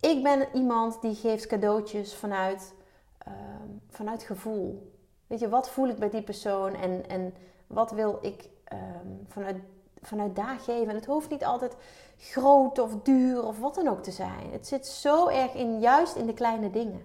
ik 0.01 0.23
ben 0.23 0.49
iemand 0.53 1.03
die 1.03 1.15
geeft 1.15 1.47
cadeautjes 1.47 2.15
vanuit, 2.15 2.75
ehm, 3.19 3.69
vanuit 3.89 4.23
gevoel. 4.23 4.99
Weet 5.31 5.41
je, 5.41 5.49
wat 5.49 5.71
voel 5.71 5.89
ik 5.89 5.99
bij 5.99 6.11
die 6.11 6.23
persoon 6.23 6.75
en, 6.75 7.09
en 7.09 7.35
wat 7.67 7.91
wil 7.91 8.19
ik 8.21 8.49
um, 8.73 9.25
vanuit 9.29 9.57
vanuit 10.03 10.37
daar 10.37 10.59
geven. 10.59 10.89
En 10.89 10.95
het 10.95 11.07
hoeft 11.07 11.31
niet 11.31 11.45
altijd 11.45 11.77
groot 12.17 12.79
of 12.79 13.03
duur 13.03 13.45
of 13.45 13.59
wat 13.59 13.75
dan 13.75 13.89
ook 13.89 14.03
te 14.03 14.11
zijn. 14.11 14.51
Het 14.53 14.67
zit 14.67 14.87
zo 14.87 15.29
erg 15.29 15.55
in, 15.55 15.81
juist 15.81 16.17
in 16.17 16.27
de 16.27 16.35
kleine 16.35 16.71
dingen. 16.71 17.03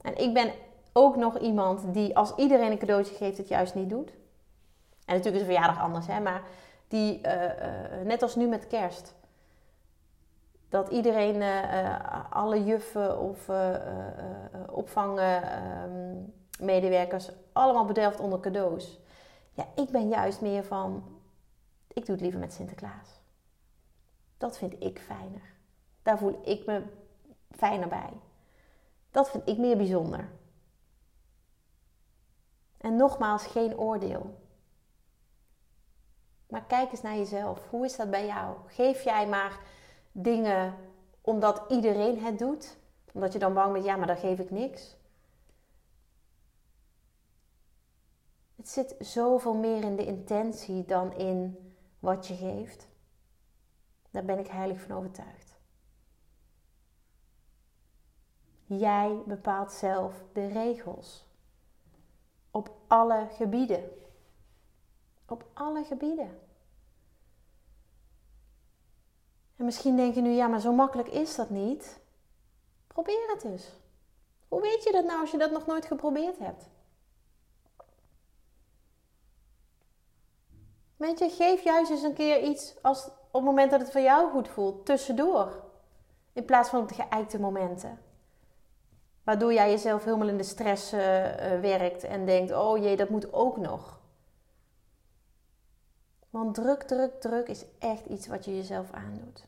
En 0.00 0.16
ik 0.16 0.34
ben 0.34 0.52
ook 0.92 1.16
nog 1.16 1.38
iemand 1.38 1.94
die 1.94 2.16
als 2.16 2.34
iedereen 2.34 2.70
een 2.70 2.78
cadeautje 2.78 3.14
geeft, 3.14 3.38
het 3.38 3.48
juist 3.48 3.74
niet 3.74 3.90
doet. 3.90 4.10
En 5.04 5.14
natuurlijk 5.14 5.34
is 5.34 5.40
een 5.40 5.54
verjaardag 5.54 5.80
anders, 5.80 6.06
hè, 6.06 6.20
maar 6.20 6.42
die, 6.88 7.20
uh, 7.26 7.32
net 8.04 8.22
als 8.22 8.34
nu 8.34 8.46
met 8.46 8.66
kerst. 8.66 9.14
Dat 10.68 10.88
iedereen, 10.88 11.36
uh, 11.36 12.30
alle 12.30 12.64
juffen 12.64 13.18
of 13.18 13.50
opvangmedewerkers, 14.70 17.30
allemaal 17.52 17.84
bedelft 17.84 18.20
onder 18.20 18.40
cadeaus. 18.40 18.98
Ja, 19.52 19.66
ik 19.74 19.90
ben 19.90 20.08
juist 20.08 20.40
meer 20.40 20.64
van, 20.64 21.20
ik 21.88 22.06
doe 22.06 22.14
het 22.14 22.20
liever 22.20 22.40
met 22.40 22.52
Sinterklaas. 22.52 23.16
Dat 24.38 24.58
vind 24.58 24.82
ik 24.82 24.98
fijner. 24.98 25.54
Daar 26.02 26.18
voel 26.18 26.40
ik 26.44 26.66
me 26.66 26.82
fijner 27.50 27.88
bij. 27.88 28.12
Dat 29.10 29.30
vind 29.30 29.48
ik 29.48 29.58
meer 29.58 29.76
bijzonder. 29.76 30.28
En 32.78 32.96
nogmaals, 32.96 33.46
geen 33.46 33.78
oordeel. 33.78 34.44
Maar 36.48 36.64
kijk 36.64 36.90
eens 36.90 37.02
naar 37.02 37.16
jezelf. 37.16 37.66
Hoe 37.70 37.84
is 37.84 37.96
dat 37.96 38.10
bij 38.10 38.26
jou? 38.26 38.56
Geef 38.66 39.02
jij 39.02 39.26
maar 39.26 39.58
dingen 40.18 40.74
omdat 41.20 41.64
iedereen 41.68 42.18
het 42.18 42.38
doet? 42.38 42.76
Omdat 43.12 43.32
je 43.32 43.38
dan 43.38 43.54
bang 43.54 43.72
bent, 43.72 43.84
ja, 43.84 43.96
maar 43.96 44.06
dan 44.06 44.16
geef 44.16 44.38
ik 44.38 44.50
niks. 44.50 44.96
Het 48.56 48.68
zit 48.68 48.94
zoveel 48.98 49.54
meer 49.54 49.82
in 49.82 49.96
de 49.96 50.06
intentie 50.06 50.84
dan 50.84 51.12
in 51.12 51.72
wat 51.98 52.26
je 52.26 52.34
geeft. 52.34 52.88
Daar 54.10 54.24
ben 54.24 54.38
ik 54.38 54.46
heilig 54.46 54.80
van 54.80 54.96
overtuigd. 54.96 55.56
Jij 58.66 59.22
bepaalt 59.26 59.72
zelf 59.72 60.24
de 60.32 60.46
regels. 60.46 61.26
Op 62.50 62.70
alle 62.86 63.28
gebieden. 63.30 63.90
Op 65.26 65.46
alle 65.52 65.84
gebieden. 65.84 66.45
En 69.56 69.64
misschien 69.64 69.96
denk 69.96 70.14
je 70.14 70.20
nu, 70.20 70.30
ja, 70.30 70.46
maar 70.46 70.60
zo 70.60 70.72
makkelijk 70.72 71.08
is 71.08 71.36
dat 71.36 71.50
niet. 71.50 72.00
Probeer 72.86 73.30
het 73.34 73.44
eens. 73.44 73.68
Hoe 74.48 74.60
weet 74.60 74.84
je 74.84 74.92
dat 74.92 75.04
nou 75.04 75.20
als 75.20 75.30
je 75.30 75.38
dat 75.38 75.50
nog 75.50 75.66
nooit 75.66 75.86
geprobeerd 75.86 76.38
hebt? 76.38 76.68
Weet 80.96 81.18
je, 81.18 81.30
geef 81.30 81.62
juist 81.62 81.90
eens 81.90 82.02
een 82.02 82.14
keer 82.14 82.42
iets 82.42 82.74
als 82.82 83.06
op 83.06 83.42
het 83.42 83.44
moment 83.44 83.70
dat 83.70 83.80
het 83.80 83.90
voor 83.90 84.00
jou 84.00 84.30
goed 84.30 84.48
voelt, 84.48 84.86
tussendoor. 84.86 85.64
In 86.32 86.44
plaats 86.44 86.68
van 86.68 86.80
op 86.80 86.88
de 86.88 86.94
geëikte 86.94 87.40
momenten. 87.40 87.98
Waardoor 89.24 89.52
jij 89.52 89.70
jezelf 89.70 90.04
helemaal 90.04 90.28
in 90.28 90.36
de 90.36 90.42
stress 90.42 90.92
uh, 90.92 91.00
werkt 91.60 92.04
en 92.04 92.26
denkt: 92.26 92.52
oh 92.52 92.78
jee, 92.78 92.96
dat 92.96 93.08
moet 93.08 93.32
ook 93.32 93.56
nog. 93.56 93.95
Want 96.36 96.54
druk, 96.54 96.82
druk, 96.82 97.20
druk 97.20 97.48
is 97.48 97.64
echt 97.78 98.06
iets 98.06 98.26
wat 98.26 98.44
je 98.44 98.56
jezelf 98.56 98.92
aandoet. 98.92 99.46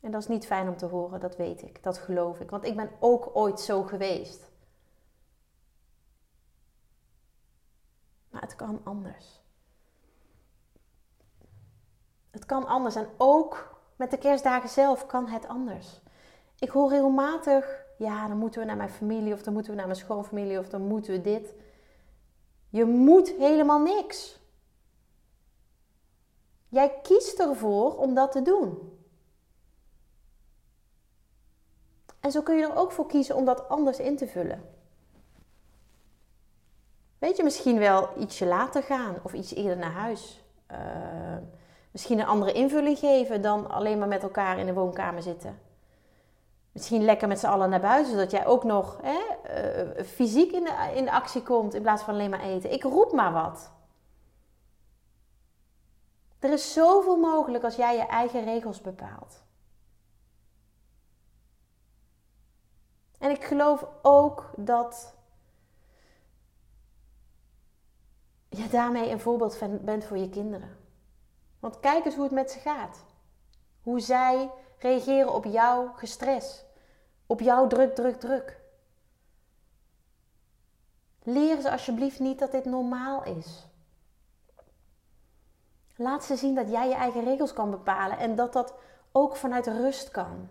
En 0.00 0.10
dat 0.10 0.20
is 0.20 0.28
niet 0.28 0.46
fijn 0.46 0.68
om 0.68 0.76
te 0.76 0.86
horen, 0.86 1.20
dat 1.20 1.36
weet 1.36 1.62
ik, 1.62 1.82
dat 1.82 1.98
geloof 1.98 2.40
ik. 2.40 2.50
Want 2.50 2.64
ik 2.64 2.76
ben 2.76 2.90
ook 3.00 3.30
ooit 3.32 3.60
zo 3.60 3.82
geweest. 3.82 4.50
Maar 8.30 8.42
het 8.42 8.56
kan 8.56 8.80
anders. 8.84 9.42
Het 12.30 12.44
kan 12.46 12.66
anders. 12.66 12.94
En 12.94 13.08
ook 13.16 13.80
met 13.96 14.10
de 14.10 14.18
kerstdagen 14.18 14.68
zelf 14.68 15.06
kan 15.06 15.26
het 15.28 15.48
anders. 15.48 16.00
Ik 16.58 16.70
hoor 16.70 16.90
regelmatig, 16.90 17.84
ja, 17.98 18.28
dan 18.28 18.38
moeten 18.38 18.60
we 18.60 18.66
naar 18.66 18.76
mijn 18.76 18.88
familie, 18.88 19.32
of 19.32 19.42
dan 19.42 19.52
moeten 19.52 19.72
we 19.72 19.78
naar 19.78 19.86
mijn 19.86 19.98
schoonfamilie, 19.98 20.58
of 20.58 20.68
dan 20.68 20.82
moeten 20.82 21.12
we 21.12 21.20
dit. 21.20 21.54
Je 22.74 22.84
moet 22.84 23.32
helemaal 23.38 23.80
niks. 23.80 24.40
Jij 26.68 27.00
kiest 27.02 27.38
ervoor 27.38 27.96
om 27.96 28.14
dat 28.14 28.32
te 28.32 28.42
doen. 28.42 28.98
En 32.20 32.30
zo 32.30 32.42
kun 32.42 32.56
je 32.56 32.62
er 32.62 32.76
ook 32.76 32.92
voor 32.92 33.06
kiezen 33.06 33.36
om 33.36 33.44
dat 33.44 33.68
anders 33.68 33.98
in 33.98 34.16
te 34.16 34.26
vullen. 34.26 34.68
Weet 37.18 37.36
je, 37.36 37.42
misschien 37.42 37.78
wel 37.78 38.08
ietsje 38.18 38.46
later 38.46 38.82
gaan 38.82 39.16
of 39.22 39.32
iets 39.32 39.54
eerder 39.54 39.76
naar 39.76 39.92
huis. 39.92 40.44
Uh, 40.70 40.78
misschien 41.90 42.18
een 42.18 42.26
andere 42.26 42.52
invulling 42.52 42.98
geven 42.98 43.42
dan 43.42 43.70
alleen 43.70 43.98
maar 43.98 44.08
met 44.08 44.22
elkaar 44.22 44.58
in 44.58 44.66
de 44.66 44.72
woonkamer 44.72 45.22
zitten. 45.22 45.58
Misschien 46.74 47.04
lekker 47.04 47.28
met 47.28 47.38
z'n 47.38 47.46
allen 47.46 47.70
naar 47.70 47.80
buiten, 47.80 48.12
zodat 48.12 48.30
jij 48.30 48.46
ook 48.46 48.64
nog 48.64 48.98
hè, 49.02 49.20
uh, 49.96 50.04
fysiek 50.04 50.52
in 50.52 50.64
de, 50.64 50.92
in 50.94 51.08
actie 51.08 51.42
komt 51.42 51.74
in 51.74 51.82
plaats 51.82 52.02
van 52.02 52.14
alleen 52.14 52.30
maar 52.30 52.40
eten. 52.40 52.72
Ik 52.72 52.82
roep 52.82 53.12
maar 53.12 53.32
wat. 53.32 53.70
Er 56.38 56.52
is 56.52 56.72
zoveel 56.72 57.16
mogelijk 57.16 57.64
als 57.64 57.76
jij 57.76 57.96
je 57.96 58.06
eigen 58.06 58.44
regels 58.44 58.80
bepaalt. 58.80 59.44
En 63.18 63.30
ik 63.30 63.44
geloof 63.44 63.86
ook 64.02 64.50
dat 64.56 65.14
je 68.48 68.68
daarmee 68.68 69.10
een 69.10 69.20
voorbeeld 69.20 69.58
bent 69.84 70.04
voor 70.04 70.18
je 70.18 70.28
kinderen. 70.28 70.76
Want 71.60 71.80
kijk 71.80 72.04
eens 72.04 72.14
hoe 72.14 72.24
het 72.24 72.32
met 72.32 72.50
ze 72.50 72.58
gaat. 72.58 73.04
Hoe 73.82 74.00
zij 74.00 74.50
reageren 74.78 75.34
op 75.34 75.44
jouw 75.44 75.92
gestres. 75.96 76.63
Op 77.34 77.40
jouw 77.40 77.66
druk, 77.66 77.94
druk, 77.94 78.20
druk. 78.20 78.60
Leer 81.22 81.60
ze 81.60 81.70
alsjeblieft 81.70 82.18
niet 82.18 82.38
dat 82.38 82.50
dit 82.50 82.64
normaal 82.64 83.24
is. 83.24 83.66
Laat 85.96 86.24
ze 86.24 86.36
zien 86.36 86.54
dat 86.54 86.70
jij 86.70 86.88
je 86.88 86.94
eigen 86.94 87.24
regels 87.24 87.52
kan 87.52 87.70
bepalen 87.70 88.18
en 88.18 88.34
dat 88.34 88.52
dat 88.52 88.74
ook 89.12 89.36
vanuit 89.36 89.66
rust 89.66 90.10
kan. 90.10 90.48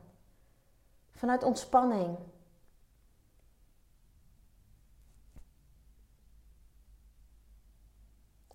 Vanuit 1.12 1.43
ontspanning. 1.43 2.17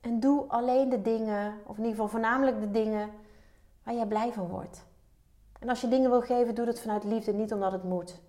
En 0.01 0.21
doe 0.21 0.49
alleen 0.49 0.89
de 0.89 1.03
dingen, 1.03 1.61
of 1.65 1.77
in 1.77 1.85
ieder 1.85 1.91
geval 1.91 2.09
voornamelijk 2.09 2.61
de 2.61 2.71
dingen 2.71 3.11
waar 3.83 3.95
jij 3.95 4.07
blij 4.07 4.33
van 4.33 4.49
wordt. 4.49 4.88
En 5.59 5.69
als 5.69 5.81
je 5.81 5.89
dingen 5.89 6.11
wil 6.11 6.21
geven, 6.21 6.55
doe 6.55 6.67
dat 6.67 6.81
vanuit 6.81 7.05
liefde, 7.05 7.33
niet 7.33 7.53
omdat 7.53 7.73
het 7.73 7.83
moet. 7.83 8.21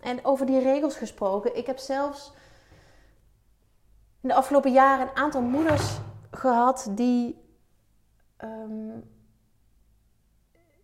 En 0.00 0.24
over 0.24 0.46
die 0.46 0.60
regels 0.60 0.96
gesproken, 0.96 1.56
ik 1.56 1.66
heb 1.66 1.78
zelfs 1.78 2.32
in 4.20 4.28
de 4.28 4.34
afgelopen 4.34 4.72
jaren 4.72 5.08
een 5.08 5.16
aantal 5.16 5.42
moeders 5.42 5.98
gehad 6.30 6.88
die, 6.90 7.44
um, 8.38 9.10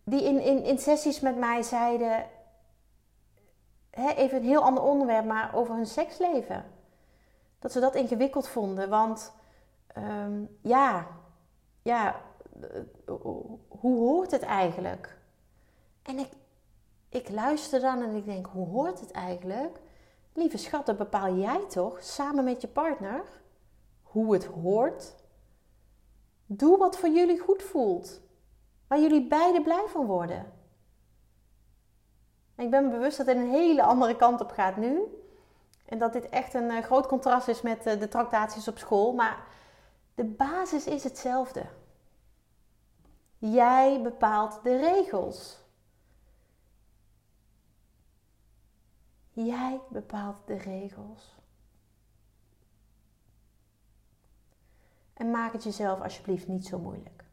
die 0.03 0.23
in, 0.23 0.39
in, 0.39 0.63
in 0.63 0.77
sessies 0.77 1.19
met 1.19 1.37
mij 1.37 1.61
zeiden: 1.61 2.25
even 3.91 4.37
een 4.37 4.43
heel 4.43 4.63
ander 4.63 4.83
onderwerp, 4.83 5.25
maar 5.25 5.55
over 5.55 5.75
hun 5.75 5.87
seksleven. 5.87 6.65
Dat 7.59 7.71
ze 7.71 7.79
dat 7.79 7.95
ingewikkeld 7.95 8.47
vonden. 8.47 8.89
Want 8.89 9.33
ehm, 9.95 10.43
ja, 10.61 11.07
ja, 11.81 12.21
eh, 12.61 12.81
hoe 13.67 13.97
hoort 13.97 14.31
het 14.31 14.43
eigenlijk? 14.43 15.17
En 16.01 16.19
ik, 16.19 16.29
ik 17.09 17.29
luister 17.29 17.79
dan 17.79 18.01
en 18.01 18.15
ik 18.15 18.25
denk, 18.25 18.45
hoe 18.45 18.67
hoort 18.67 18.99
het 18.99 19.11
eigenlijk? 19.11 19.79
Lieve 20.33 20.57
schat, 20.57 20.97
bepaal 20.97 21.35
jij 21.35 21.65
toch 21.67 22.03
samen 22.03 22.43
met 22.43 22.61
je 22.61 22.67
partner 22.67 23.23
hoe 24.15 24.33
het 24.33 24.45
hoort? 24.45 25.15
Doe 26.45 26.77
wat 26.77 26.97
voor 26.97 27.09
jullie 27.09 27.39
goed 27.39 27.63
voelt, 27.63 28.21
waar 28.87 28.99
jullie 28.99 29.27
beiden 29.27 29.63
blij 29.63 29.85
van 29.87 30.05
worden. 30.05 30.53
Ik 32.55 32.69
ben 32.69 32.83
me 32.83 32.89
bewust 32.89 33.17
dat 33.17 33.25
het 33.25 33.37
een 33.37 33.49
hele 33.49 33.83
andere 33.83 34.15
kant 34.15 34.41
op 34.41 34.51
gaat 34.51 34.77
nu. 34.77 35.01
En 35.85 35.97
dat 35.97 36.13
dit 36.13 36.29
echt 36.29 36.53
een 36.53 36.71
uh, 36.71 36.83
groot 36.83 37.07
contrast 37.07 37.47
is 37.47 37.61
met 37.61 37.87
uh, 37.87 37.99
de 37.99 38.07
tractaties 38.07 38.67
op 38.67 38.77
school. 38.77 39.13
Maar 39.13 39.47
de 40.15 40.23
basis 40.23 40.85
is 40.85 41.03
hetzelfde. 41.03 41.65
Jij 43.37 44.01
bepaalt 44.01 44.63
de 44.63 44.77
regels. 44.77 45.63
Jij 49.31 49.81
bepaalt 49.89 50.35
de 50.45 50.57
regels. 50.57 51.35
En 55.13 55.31
maak 55.31 55.53
het 55.53 55.63
jezelf 55.63 56.01
alsjeblieft 56.01 56.47
niet 56.47 56.65
zo 56.65 56.79
moeilijk. 56.79 57.23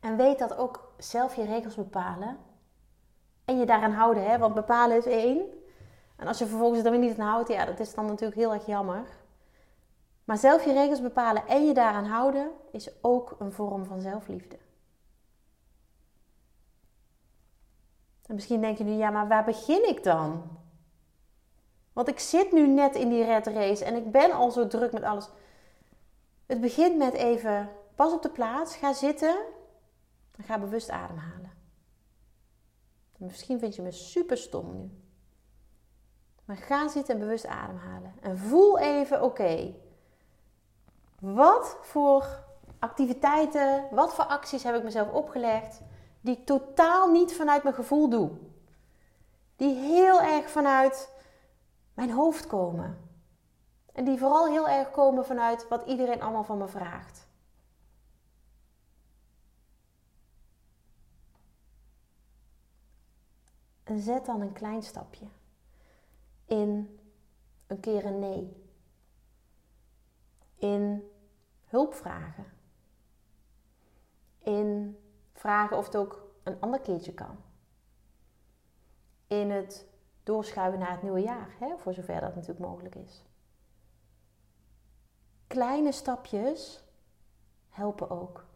En 0.00 0.16
weet 0.16 0.38
dat 0.38 0.56
ook 0.56 0.92
zelf 0.98 1.36
je 1.36 1.44
regels 1.44 1.74
bepalen 1.74 2.38
en 3.44 3.58
je 3.58 3.66
daaraan 3.66 3.92
houden, 3.92 4.30
hè? 4.30 4.38
want 4.38 4.54
bepalen 4.54 4.96
is 4.96 5.06
één. 5.06 5.46
En 6.16 6.26
als 6.26 6.38
je 6.38 6.46
vervolgens 6.46 6.84
er 6.84 6.90
weer 6.90 7.00
niet 7.00 7.18
aan 7.18 7.26
houdt, 7.26 7.48
ja, 7.48 7.64
dat 7.64 7.80
is 7.80 7.94
dan 7.94 8.06
natuurlijk 8.06 8.40
heel 8.40 8.52
erg 8.52 8.66
jammer. 8.66 9.19
Maar 10.30 10.38
zelf 10.38 10.64
je 10.64 10.72
regels 10.72 11.00
bepalen 11.00 11.46
en 11.46 11.66
je 11.66 11.74
daaraan 11.74 12.04
houden, 12.04 12.50
is 12.72 12.90
ook 13.02 13.36
een 13.38 13.52
vorm 13.52 13.84
van 13.84 14.00
zelfliefde. 14.00 14.58
En 18.26 18.34
misschien 18.34 18.60
denk 18.60 18.78
je 18.78 18.84
nu, 18.84 18.92
ja, 18.92 19.10
maar 19.10 19.28
waar 19.28 19.44
begin 19.44 19.88
ik 19.88 20.04
dan? 20.04 20.58
Want 21.92 22.08
ik 22.08 22.18
zit 22.18 22.52
nu 22.52 22.66
net 22.66 22.94
in 22.94 23.08
die 23.08 23.24
red 23.24 23.46
race 23.46 23.84
en 23.84 23.94
ik 23.94 24.10
ben 24.10 24.32
al 24.32 24.50
zo 24.50 24.66
druk 24.66 24.92
met 24.92 25.02
alles. 25.02 25.28
Het 26.46 26.60
begint 26.60 26.96
met 26.96 27.12
even 27.12 27.70
pas 27.94 28.12
op 28.12 28.22
de 28.22 28.30
plaats, 28.30 28.76
ga 28.76 28.92
zitten 28.92 29.36
en 30.36 30.44
ga 30.44 30.58
bewust 30.58 30.90
ademhalen. 30.90 31.52
Misschien 33.16 33.58
vind 33.58 33.74
je 33.76 33.82
me 33.82 33.92
super 33.92 34.36
stom 34.36 34.76
nu. 34.76 34.90
Maar 36.44 36.56
ga 36.56 36.88
zitten 36.88 37.14
en 37.14 37.20
bewust 37.20 37.46
ademhalen. 37.46 38.14
En 38.20 38.38
voel 38.38 38.78
even, 38.78 39.22
oké, 39.22 39.74
wat 41.20 41.76
voor 41.80 42.44
activiteiten, 42.78 43.88
wat 43.90 44.14
voor 44.14 44.24
acties 44.24 44.62
heb 44.62 44.74
ik 44.74 44.82
mezelf 44.82 45.10
opgelegd 45.12 45.80
die 46.20 46.36
ik 46.36 46.46
totaal 46.46 47.10
niet 47.10 47.34
vanuit 47.34 47.62
mijn 47.62 47.74
gevoel 47.74 48.08
doe. 48.08 48.30
Die 49.56 49.74
heel 49.74 50.20
erg 50.20 50.50
vanuit 50.50 51.12
mijn 51.94 52.10
hoofd 52.10 52.46
komen. 52.46 53.08
En 53.92 54.04
die 54.04 54.18
vooral 54.18 54.46
heel 54.46 54.68
erg 54.68 54.90
komen 54.90 55.26
vanuit 55.26 55.68
wat 55.68 55.86
iedereen 55.86 56.22
allemaal 56.22 56.44
van 56.44 56.58
me 56.58 56.68
vraagt. 56.68 57.28
En 63.84 64.00
zet 64.00 64.26
dan 64.26 64.40
een 64.40 64.52
klein 64.52 64.82
stapje 64.82 65.26
in 66.44 66.98
een 67.66 67.80
keer 67.80 68.04
een 68.04 68.18
nee. 68.18 68.56
In 70.56 71.09
hulp 71.70 71.94
vragen. 71.94 72.52
In 74.38 74.98
vragen 75.32 75.76
of 75.76 75.84
het 75.84 75.96
ook 75.96 76.28
een 76.42 76.60
ander 76.60 76.80
keertje 76.80 77.14
kan. 77.14 77.36
In 79.26 79.50
het 79.50 79.88
doorschuiven 80.22 80.78
naar 80.78 80.90
het 80.90 81.02
nieuwe 81.02 81.20
jaar, 81.20 81.54
hè, 81.58 81.78
voor 81.78 81.94
zover 81.94 82.20
dat 82.20 82.34
natuurlijk 82.34 82.66
mogelijk 82.66 82.94
is. 82.94 83.24
Kleine 85.46 85.92
stapjes 85.92 86.84
helpen 87.68 88.10
ook. 88.10 88.46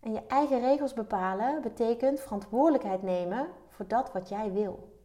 En 0.00 0.12
je 0.12 0.26
eigen 0.26 0.60
regels 0.60 0.92
bepalen 0.92 1.62
betekent 1.62 2.20
verantwoordelijkheid 2.20 3.02
nemen 3.02 3.48
voor 3.68 3.86
dat 3.86 4.12
wat 4.12 4.28
jij 4.28 4.52
wil. 4.52 5.00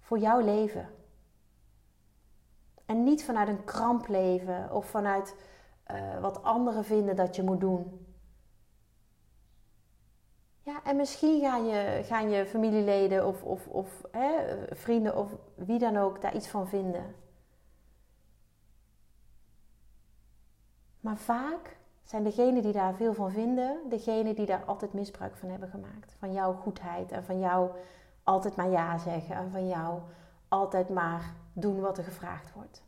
Voor 0.00 0.18
jouw 0.18 0.40
leven. 0.40 1.01
En 2.92 3.04
niet 3.04 3.24
vanuit 3.24 3.48
een 3.48 3.64
kramp 3.64 4.08
leven 4.08 4.72
of 4.72 4.86
vanuit 4.86 5.36
uh, 5.90 6.20
wat 6.20 6.42
anderen 6.42 6.84
vinden 6.84 7.16
dat 7.16 7.36
je 7.36 7.42
moet 7.42 7.60
doen. 7.60 8.06
Ja, 10.62 10.84
en 10.84 10.96
misschien 10.96 11.40
gaan 11.40 11.66
je, 11.66 12.02
gaan 12.04 12.30
je 12.30 12.46
familieleden 12.46 13.26
of, 13.26 13.42
of, 13.42 13.66
of 13.66 14.02
hè, 14.10 14.56
vrienden 14.74 15.16
of 15.16 15.36
wie 15.54 15.78
dan 15.78 15.96
ook 15.96 16.20
daar 16.20 16.34
iets 16.34 16.48
van 16.48 16.68
vinden. 16.68 17.14
Maar 21.00 21.16
vaak 21.16 21.76
zijn 22.02 22.24
degenen 22.24 22.62
die 22.62 22.72
daar 22.72 22.94
veel 22.94 23.14
van 23.14 23.30
vinden, 23.30 23.88
degenen 23.88 24.34
die 24.34 24.46
daar 24.46 24.64
altijd 24.64 24.92
misbruik 24.92 25.36
van 25.36 25.48
hebben 25.48 25.68
gemaakt. 25.68 26.14
Van 26.18 26.32
jouw 26.32 26.54
goedheid 26.54 27.12
en 27.12 27.24
van 27.24 27.38
jou 27.38 27.70
altijd 28.22 28.56
maar 28.56 28.70
ja 28.70 28.98
zeggen 28.98 29.36
en 29.36 29.50
van 29.50 29.68
jou 29.68 30.00
altijd 30.48 30.88
maar 30.88 31.40
doen 31.52 31.80
wat 31.80 31.98
er 31.98 32.04
gevraagd 32.04 32.52
wordt. 32.52 32.82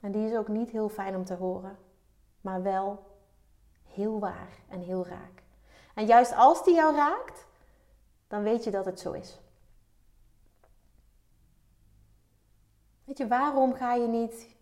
En 0.00 0.12
die 0.12 0.28
is 0.28 0.36
ook 0.36 0.48
niet 0.48 0.70
heel 0.70 0.88
fijn 0.88 1.16
om 1.16 1.24
te 1.24 1.34
horen, 1.34 1.78
maar 2.40 2.62
wel 2.62 3.04
heel 3.82 4.18
waar 4.18 4.52
en 4.68 4.80
heel 4.80 5.06
raak. 5.06 5.42
En 5.94 6.06
juist 6.06 6.34
als 6.34 6.64
die 6.64 6.74
jou 6.74 6.96
raakt, 6.96 7.46
dan 8.28 8.42
weet 8.42 8.64
je 8.64 8.70
dat 8.70 8.84
het 8.84 9.00
zo 9.00 9.12
is. 9.12 9.38
Weet 13.04 13.18
je, 13.18 13.26
waarom 13.26 13.74
ga 13.74 13.94
je 13.94 14.06
niet 14.06 14.54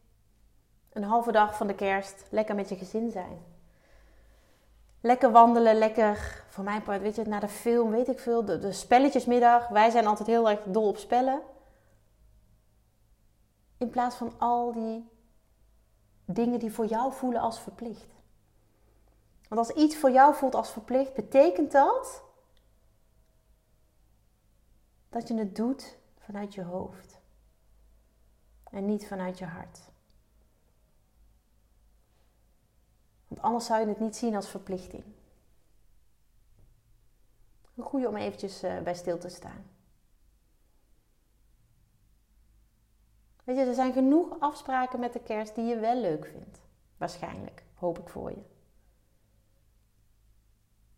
een 0.93 1.03
halve 1.03 1.33
dag 1.33 1.57
van 1.57 1.67
de 1.67 1.75
kerst 1.75 2.25
lekker 2.29 2.55
met 2.55 2.69
je 2.69 2.77
gezin 2.77 3.11
zijn? 3.11 3.39
Lekker 5.01 5.31
wandelen, 5.31 5.79
lekker, 5.79 6.45
voor 6.49 6.65
mijn 6.65 6.83
part, 6.83 7.01
weet 7.01 7.15
je, 7.15 7.25
naar 7.25 7.41
de 7.41 7.49
film, 7.49 7.91
weet 7.91 8.09
ik 8.09 8.19
veel, 8.19 8.45
de, 8.45 8.59
de 8.59 8.73
spelletjesmiddag. 8.73 9.69
Wij 9.69 9.91
zijn 9.91 10.07
altijd 10.07 10.29
heel 10.29 10.51
erg 10.51 10.61
dol 10.65 10.89
op 10.89 10.97
spellen. 10.97 11.41
In 13.77 13.91
plaats 13.91 14.17
van 14.17 14.39
al 14.39 14.73
die 14.73 15.09
dingen 16.25 16.59
die 16.59 16.73
voor 16.73 16.87
jou 16.87 17.13
voelen 17.13 17.41
als 17.41 17.61
verplicht. 17.61 18.15
Want 19.49 19.69
als 19.69 19.77
iets 19.77 19.97
voor 19.97 20.11
jou 20.11 20.35
voelt 20.35 20.55
als 20.55 20.71
verplicht, 20.71 21.15
betekent 21.15 21.73
dat 21.73 22.23
dat 25.09 25.29
je 25.29 25.35
het 25.35 25.57
doet 25.57 25.97
vanuit 26.19 26.55
je 26.55 26.63
hoofd 26.63 27.21
en 28.71 28.87
niet 28.87 29.07
vanuit 29.07 29.39
je 29.39 29.45
hart. 29.45 29.81
Want 33.29 33.41
anders 33.41 33.67
zou 33.67 33.81
je 33.81 33.87
het 33.87 34.01
niet 34.01 34.17
zien 34.17 34.35
als 34.35 34.49
verplichting. 34.49 35.05
Een 37.75 37.85
goede 37.85 38.09
om 38.09 38.17
eventjes 38.17 38.63
eh, 38.63 38.81
bij 38.81 38.95
stil 38.95 39.19
te 39.19 39.29
staan. 39.29 39.74
Weet 43.45 43.57
je, 43.57 43.65
er 43.65 43.75
zijn 43.75 43.93
genoeg 43.93 44.37
afspraken 44.41 45.01
met 45.01 45.13
de 45.13 45.23
kerst 45.23 45.55
die 45.55 45.65
je 45.65 45.79
wel 45.79 46.01
leuk 46.01 46.27
vindt. 46.27 46.63
Waarschijnlijk, 46.97 47.65
hoop 47.75 47.99
ik 47.99 48.09
voor 48.09 48.31
je. 48.31 48.43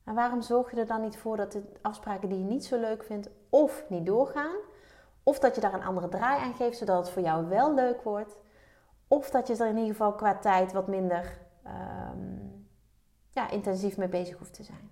En 0.04 0.14
waarom 0.14 0.42
zorg 0.42 0.70
je 0.70 0.76
er 0.76 0.87
dan 0.87 1.00
niet 1.00 1.18
voor 1.18 1.37
dat 1.37 1.52
de 1.52 1.62
afspraken 1.82 2.28
die 2.28 2.38
je 2.38 2.44
niet 2.44 2.64
zo 2.64 2.80
leuk 2.80 3.04
vindt, 3.04 3.30
of 3.48 3.85
niet 3.88 4.06
doorgaan, 4.06 4.56
of 5.22 5.38
dat 5.38 5.54
je 5.54 5.61
daar 5.61 5.74
een 5.74 5.85
andere 5.85 6.09
draai 6.09 6.40
aan 6.40 6.54
geeft, 6.54 6.78
zodat 6.78 6.98
het 6.98 7.11
voor 7.11 7.22
jou 7.22 7.48
wel 7.48 7.74
leuk 7.74 8.02
wordt, 8.02 8.38
of 9.09 9.30
dat 9.30 9.46
je 9.46 9.56
er 9.56 9.68
in 9.68 9.76
ieder 9.76 9.90
geval 9.90 10.14
qua 10.14 10.38
tijd 10.38 10.72
wat 10.72 10.87
minder 10.87 11.38
ehm, 11.62 12.46
ja, 13.30 13.50
intensief 13.50 13.96
mee 13.96 14.09
bezig 14.09 14.38
hoeft 14.38 14.54
te 14.54 14.62
zijn. 14.62 14.90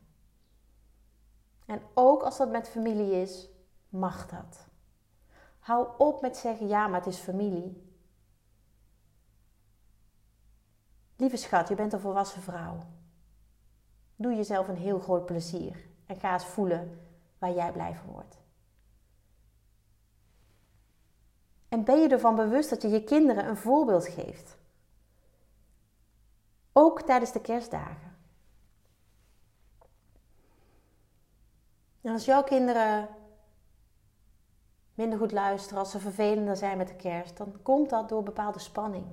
En 1.66 1.82
ook 1.94 2.22
als 2.22 2.36
dat 2.36 2.50
met 2.50 2.68
familie 2.68 3.12
is, 3.12 3.50
mag 3.88 4.28
dat. 4.28 4.68
Hou 5.64 5.88
op 5.98 6.20
met 6.20 6.36
zeggen 6.36 6.68
ja, 6.68 6.86
maar 6.86 7.00
het 7.00 7.12
is 7.12 7.18
familie. 7.18 7.92
Lieve 11.16 11.36
schat, 11.36 11.68
je 11.68 11.74
bent 11.74 11.92
een 11.92 12.00
volwassen 12.00 12.42
vrouw. 12.42 12.78
Doe 14.16 14.34
jezelf 14.34 14.68
een 14.68 14.76
heel 14.76 14.98
groot 14.98 15.26
plezier 15.26 15.86
en 16.06 16.16
ga 16.16 16.32
eens 16.32 16.46
voelen 16.46 17.00
waar 17.38 17.52
jij 17.52 17.72
blij 17.72 17.94
van 17.94 18.12
wordt. 18.12 18.36
En 21.68 21.84
ben 21.84 22.00
je 22.00 22.08
ervan 22.08 22.36
bewust 22.36 22.70
dat 22.70 22.82
je 22.82 22.88
je 22.88 23.04
kinderen 23.04 23.48
een 23.48 23.56
voorbeeld 23.56 24.08
geeft? 24.08 24.56
Ook 26.72 27.02
tijdens 27.02 27.32
de 27.32 27.40
kerstdagen. 27.40 28.16
En 32.00 32.12
als 32.12 32.24
jouw 32.24 32.42
kinderen 32.42 33.08
minder 34.94 35.18
goed 35.18 35.32
luisteren, 35.32 35.78
als 35.78 35.90
ze 35.90 35.98
vervelender 35.98 36.56
zijn 36.56 36.76
met 36.76 36.88
de 36.88 36.96
kerst, 36.96 37.36
dan 37.36 37.62
komt 37.62 37.90
dat 37.90 38.08
door 38.08 38.22
bepaalde 38.22 38.58
spanning. 38.58 39.06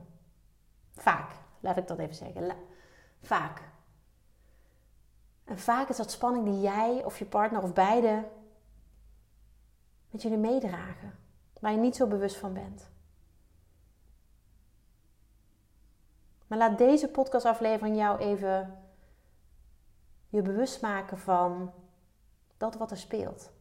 Vaak, 0.95 1.31
laat 1.59 1.77
ik 1.77 1.87
dat 1.87 1.99
even 1.99 2.15
zeggen. 2.15 2.55
Vaak. 3.21 3.61
En 5.43 5.59
vaak 5.59 5.89
is 5.89 5.97
dat 5.97 6.11
spanning 6.11 6.45
die 6.45 6.61
jij 6.61 7.03
of 7.05 7.19
je 7.19 7.25
partner 7.25 7.61
of 7.61 7.73
beide 7.73 8.27
met 10.09 10.21
jullie 10.21 10.37
meedragen, 10.37 11.15
waar 11.59 11.71
je 11.71 11.77
niet 11.77 11.95
zo 11.95 12.07
bewust 12.07 12.37
van 12.37 12.53
bent. 12.53 12.89
Maar 16.47 16.57
laat 16.57 16.77
deze 16.77 17.07
podcastaflevering 17.07 17.95
jou 17.95 18.19
even 18.19 18.83
je 20.29 20.41
bewust 20.41 20.81
maken 20.81 21.17
van 21.17 21.71
dat 22.57 22.75
wat 22.75 22.91
er 22.91 22.97
speelt. 22.97 23.51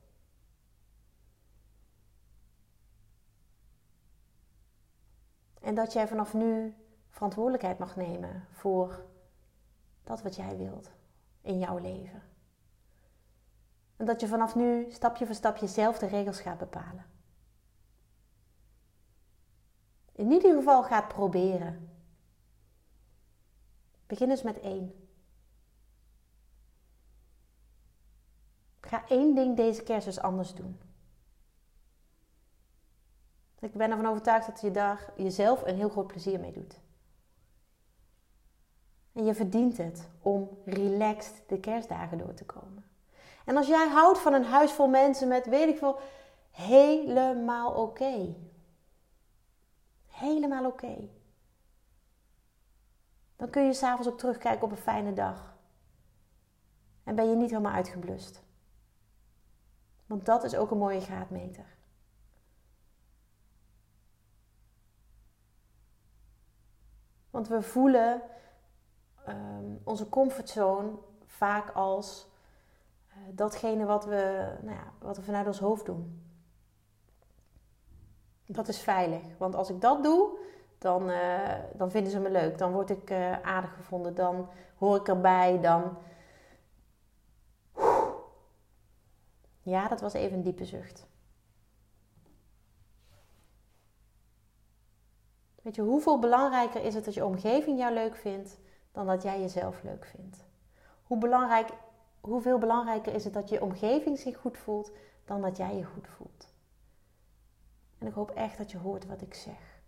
En 5.70 5.76
dat 5.76 5.92
jij 5.92 6.08
vanaf 6.08 6.34
nu 6.34 6.74
verantwoordelijkheid 7.08 7.78
mag 7.78 7.96
nemen 7.96 8.46
voor 8.50 9.06
dat 10.04 10.22
wat 10.22 10.36
jij 10.36 10.56
wilt 10.56 10.90
in 11.40 11.58
jouw 11.58 11.78
leven. 11.78 12.22
En 13.96 14.06
dat 14.06 14.20
je 14.20 14.28
vanaf 14.28 14.54
nu 14.54 14.90
stapje 14.90 15.26
voor 15.26 15.34
stapje 15.34 15.66
zelf 15.66 15.98
de 15.98 16.06
regels 16.06 16.40
gaat 16.40 16.58
bepalen. 16.58 17.04
In 20.12 20.30
ieder 20.30 20.54
geval 20.54 20.82
gaat 20.82 21.08
proberen. 21.08 21.90
Begin 24.06 24.30
eens 24.30 24.42
met 24.42 24.60
één. 24.60 25.08
Ga 28.80 29.08
één 29.08 29.34
ding 29.34 29.56
deze 29.56 29.82
kerst 29.82 30.06
eens 30.06 30.20
anders 30.20 30.54
doen. 30.54 30.89
Ik 33.60 33.72
ben 33.72 33.90
ervan 33.90 34.06
overtuigd 34.06 34.46
dat 34.46 34.60
je 34.60 34.70
daar 34.70 35.12
jezelf 35.16 35.66
een 35.66 35.76
heel 35.76 35.88
groot 35.88 36.06
plezier 36.06 36.40
mee 36.40 36.52
doet. 36.52 36.80
En 39.12 39.24
je 39.24 39.34
verdient 39.34 39.76
het 39.76 40.08
om 40.22 40.58
relaxed 40.64 41.42
de 41.46 41.60
kerstdagen 41.60 42.18
door 42.18 42.34
te 42.34 42.44
komen. 42.44 42.84
En 43.44 43.56
als 43.56 43.66
jij 43.66 43.88
houdt 43.88 44.18
van 44.18 44.32
een 44.32 44.44
huis 44.44 44.72
vol 44.72 44.88
mensen 44.88 45.28
met 45.28 45.46
weet 45.46 45.68
ik 45.68 45.78
veel, 45.78 45.98
helemaal 46.50 47.72
oké. 47.72 48.34
Helemaal 50.06 50.66
oké. 50.66 51.08
Dan 53.36 53.50
kun 53.50 53.64
je 53.64 53.72
s'avonds 53.72 54.08
ook 54.08 54.18
terugkijken 54.18 54.64
op 54.64 54.70
een 54.70 54.76
fijne 54.76 55.12
dag. 55.12 55.56
En 57.04 57.14
ben 57.14 57.28
je 57.28 57.36
niet 57.36 57.50
helemaal 57.50 57.72
uitgeblust. 57.72 58.42
Want 60.06 60.26
dat 60.26 60.44
is 60.44 60.56
ook 60.56 60.70
een 60.70 60.78
mooie 60.78 61.00
graadmeter. 61.00 61.78
Want 67.40 67.52
we 67.52 67.62
voelen 67.62 68.22
um, 69.28 69.80
onze 69.84 70.08
comfortzone 70.08 70.90
vaak 71.26 71.70
als 71.70 72.28
uh, 73.08 73.14
datgene 73.30 73.84
wat 73.84 74.04
we, 74.04 74.52
nou 74.62 74.76
ja, 74.76 74.92
wat 74.98 75.16
we 75.16 75.22
vanuit 75.22 75.46
ons 75.46 75.58
hoofd 75.58 75.86
doen. 75.86 76.22
Dat 78.46 78.68
is 78.68 78.78
veilig. 78.78 79.22
Want 79.38 79.54
als 79.54 79.70
ik 79.70 79.80
dat 79.80 80.02
doe, 80.02 80.38
dan, 80.78 81.10
eh, 81.10 81.58
dan 81.74 81.90
vinden 81.90 82.12
ze 82.12 82.20
me 82.20 82.30
leuk. 82.30 82.58
Dan 82.58 82.72
word 82.72 82.90
ik 82.90 83.10
uh, 83.10 83.40
aardig 83.42 83.74
gevonden. 83.74 84.14
Dan 84.14 84.48
hoor 84.78 84.96
ik 84.96 85.08
erbij. 85.08 85.60
Dan. 85.60 85.96
Ja, 89.62 89.88
dat 89.88 90.00
was 90.00 90.12
even 90.12 90.36
een 90.36 90.42
diepe 90.42 90.64
zucht. 90.64 91.06
Weet 95.62 95.74
je, 95.74 95.82
hoeveel 95.82 96.18
belangrijker 96.18 96.84
is 96.84 96.94
het 96.94 97.04
dat 97.04 97.14
je 97.14 97.24
omgeving 97.24 97.78
jou 97.78 97.94
leuk 97.94 98.16
vindt 98.16 98.58
dan 98.92 99.06
dat 99.06 99.22
jij 99.22 99.40
jezelf 99.40 99.82
leuk 99.82 100.04
vindt? 100.04 100.44
Hoe 101.02 101.18
belangrijk, 101.18 101.70
hoeveel 102.20 102.58
belangrijker 102.58 103.14
is 103.14 103.24
het 103.24 103.32
dat 103.32 103.48
je 103.48 103.62
omgeving 103.62 104.18
zich 104.18 104.36
goed 104.36 104.58
voelt 104.58 104.92
dan 105.24 105.40
dat 105.40 105.56
jij 105.56 105.76
je 105.76 105.84
goed 105.84 106.08
voelt? 106.08 106.54
En 107.98 108.06
ik 108.06 108.12
hoop 108.12 108.30
echt 108.30 108.58
dat 108.58 108.70
je 108.70 108.78
hoort 108.78 109.06
wat 109.06 109.20
ik 109.20 109.34
zeg. 109.34 109.78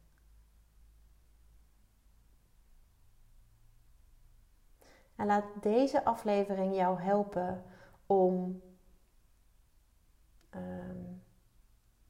En 5.17 5.27
laat 5.27 5.45
deze 5.61 6.05
aflevering 6.05 6.75
jou 6.75 7.01
helpen 7.01 7.65
om 8.07 8.63
ehm, 10.51 11.01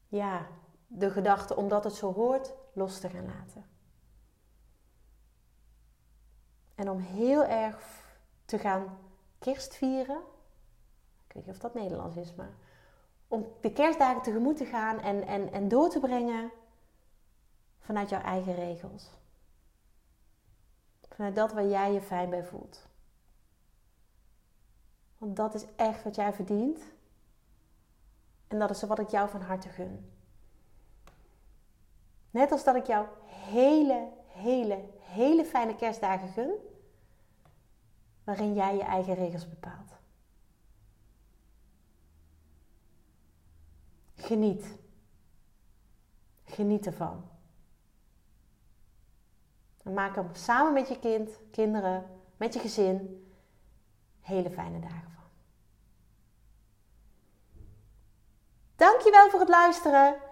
ja, 0.08 0.46
de 0.86 1.10
gedachte 1.10 1.56
omdat 1.56 1.84
het 1.84 1.94
zo 1.94 2.12
hoort 2.12 2.54
los 2.72 3.00
te 3.00 3.10
gaan 3.10 3.26
laten. 3.26 3.64
En 6.74 6.90
om 6.90 6.98
heel 6.98 7.44
erg 7.44 8.04
te 8.44 8.58
gaan 8.58 8.98
kerstvieren. 9.38 10.20
Ik 11.26 11.32
weet 11.32 11.46
niet 11.46 11.54
of 11.54 11.60
dat 11.60 11.74
Nederlands 11.74 12.16
is, 12.16 12.34
maar 12.34 12.54
om 13.28 13.46
de 13.60 13.72
kerstdagen 13.72 14.22
tegemoet 14.22 14.56
te 14.56 14.64
gaan 14.64 15.00
en, 15.00 15.26
en, 15.26 15.52
en 15.52 15.68
door 15.68 15.88
te 15.88 16.00
brengen 16.00 16.50
vanuit 17.78 18.08
jouw 18.08 18.20
eigen 18.20 18.54
regels. 18.54 19.10
Vanuit 21.08 21.34
dat 21.34 21.52
waar 21.52 21.66
jij 21.66 21.92
je 21.92 22.00
fijn 22.00 22.30
bij 22.30 22.44
voelt. 22.44 22.86
Want 25.18 25.36
dat 25.36 25.54
is 25.54 25.64
echt 25.76 26.04
wat 26.04 26.14
jij 26.14 26.32
verdient. 26.32 26.80
En 28.48 28.58
dat 28.58 28.70
is 28.70 28.82
wat 28.82 28.98
ik 28.98 29.08
jou 29.08 29.28
van 29.28 29.40
harte 29.40 29.68
gun. 29.68 30.12
Net 32.32 32.52
als 32.52 32.64
dat 32.64 32.74
ik 32.74 32.86
jou 32.86 33.06
hele, 33.26 34.08
hele, 34.26 34.84
hele 34.98 35.44
fijne 35.44 35.76
kerstdagen 35.76 36.28
gun. 36.28 36.52
Waarin 38.24 38.54
jij 38.54 38.76
je 38.76 38.82
eigen 38.82 39.14
regels 39.14 39.48
bepaalt. 39.48 39.92
Geniet. 44.14 44.76
Geniet 46.44 46.86
ervan. 46.86 47.28
En 49.82 49.94
maak 49.94 50.16
er 50.16 50.24
samen 50.32 50.72
met 50.72 50.88
je 50.88 50.98
kind, 50.98 51.30
kinderen, 51.50 52.20
met 52.36 52.54
je 52.54 52.60
gezin 52.60 53.26
hele 54.20 54.50
fijne 54.50 54.80
dagen 54.80 55.10
van. 55.14 55.24
Dankjewel 58.76 59.30
voor 59.30 59.40
het 59.40 59.48
luisteren. 59.48 60.31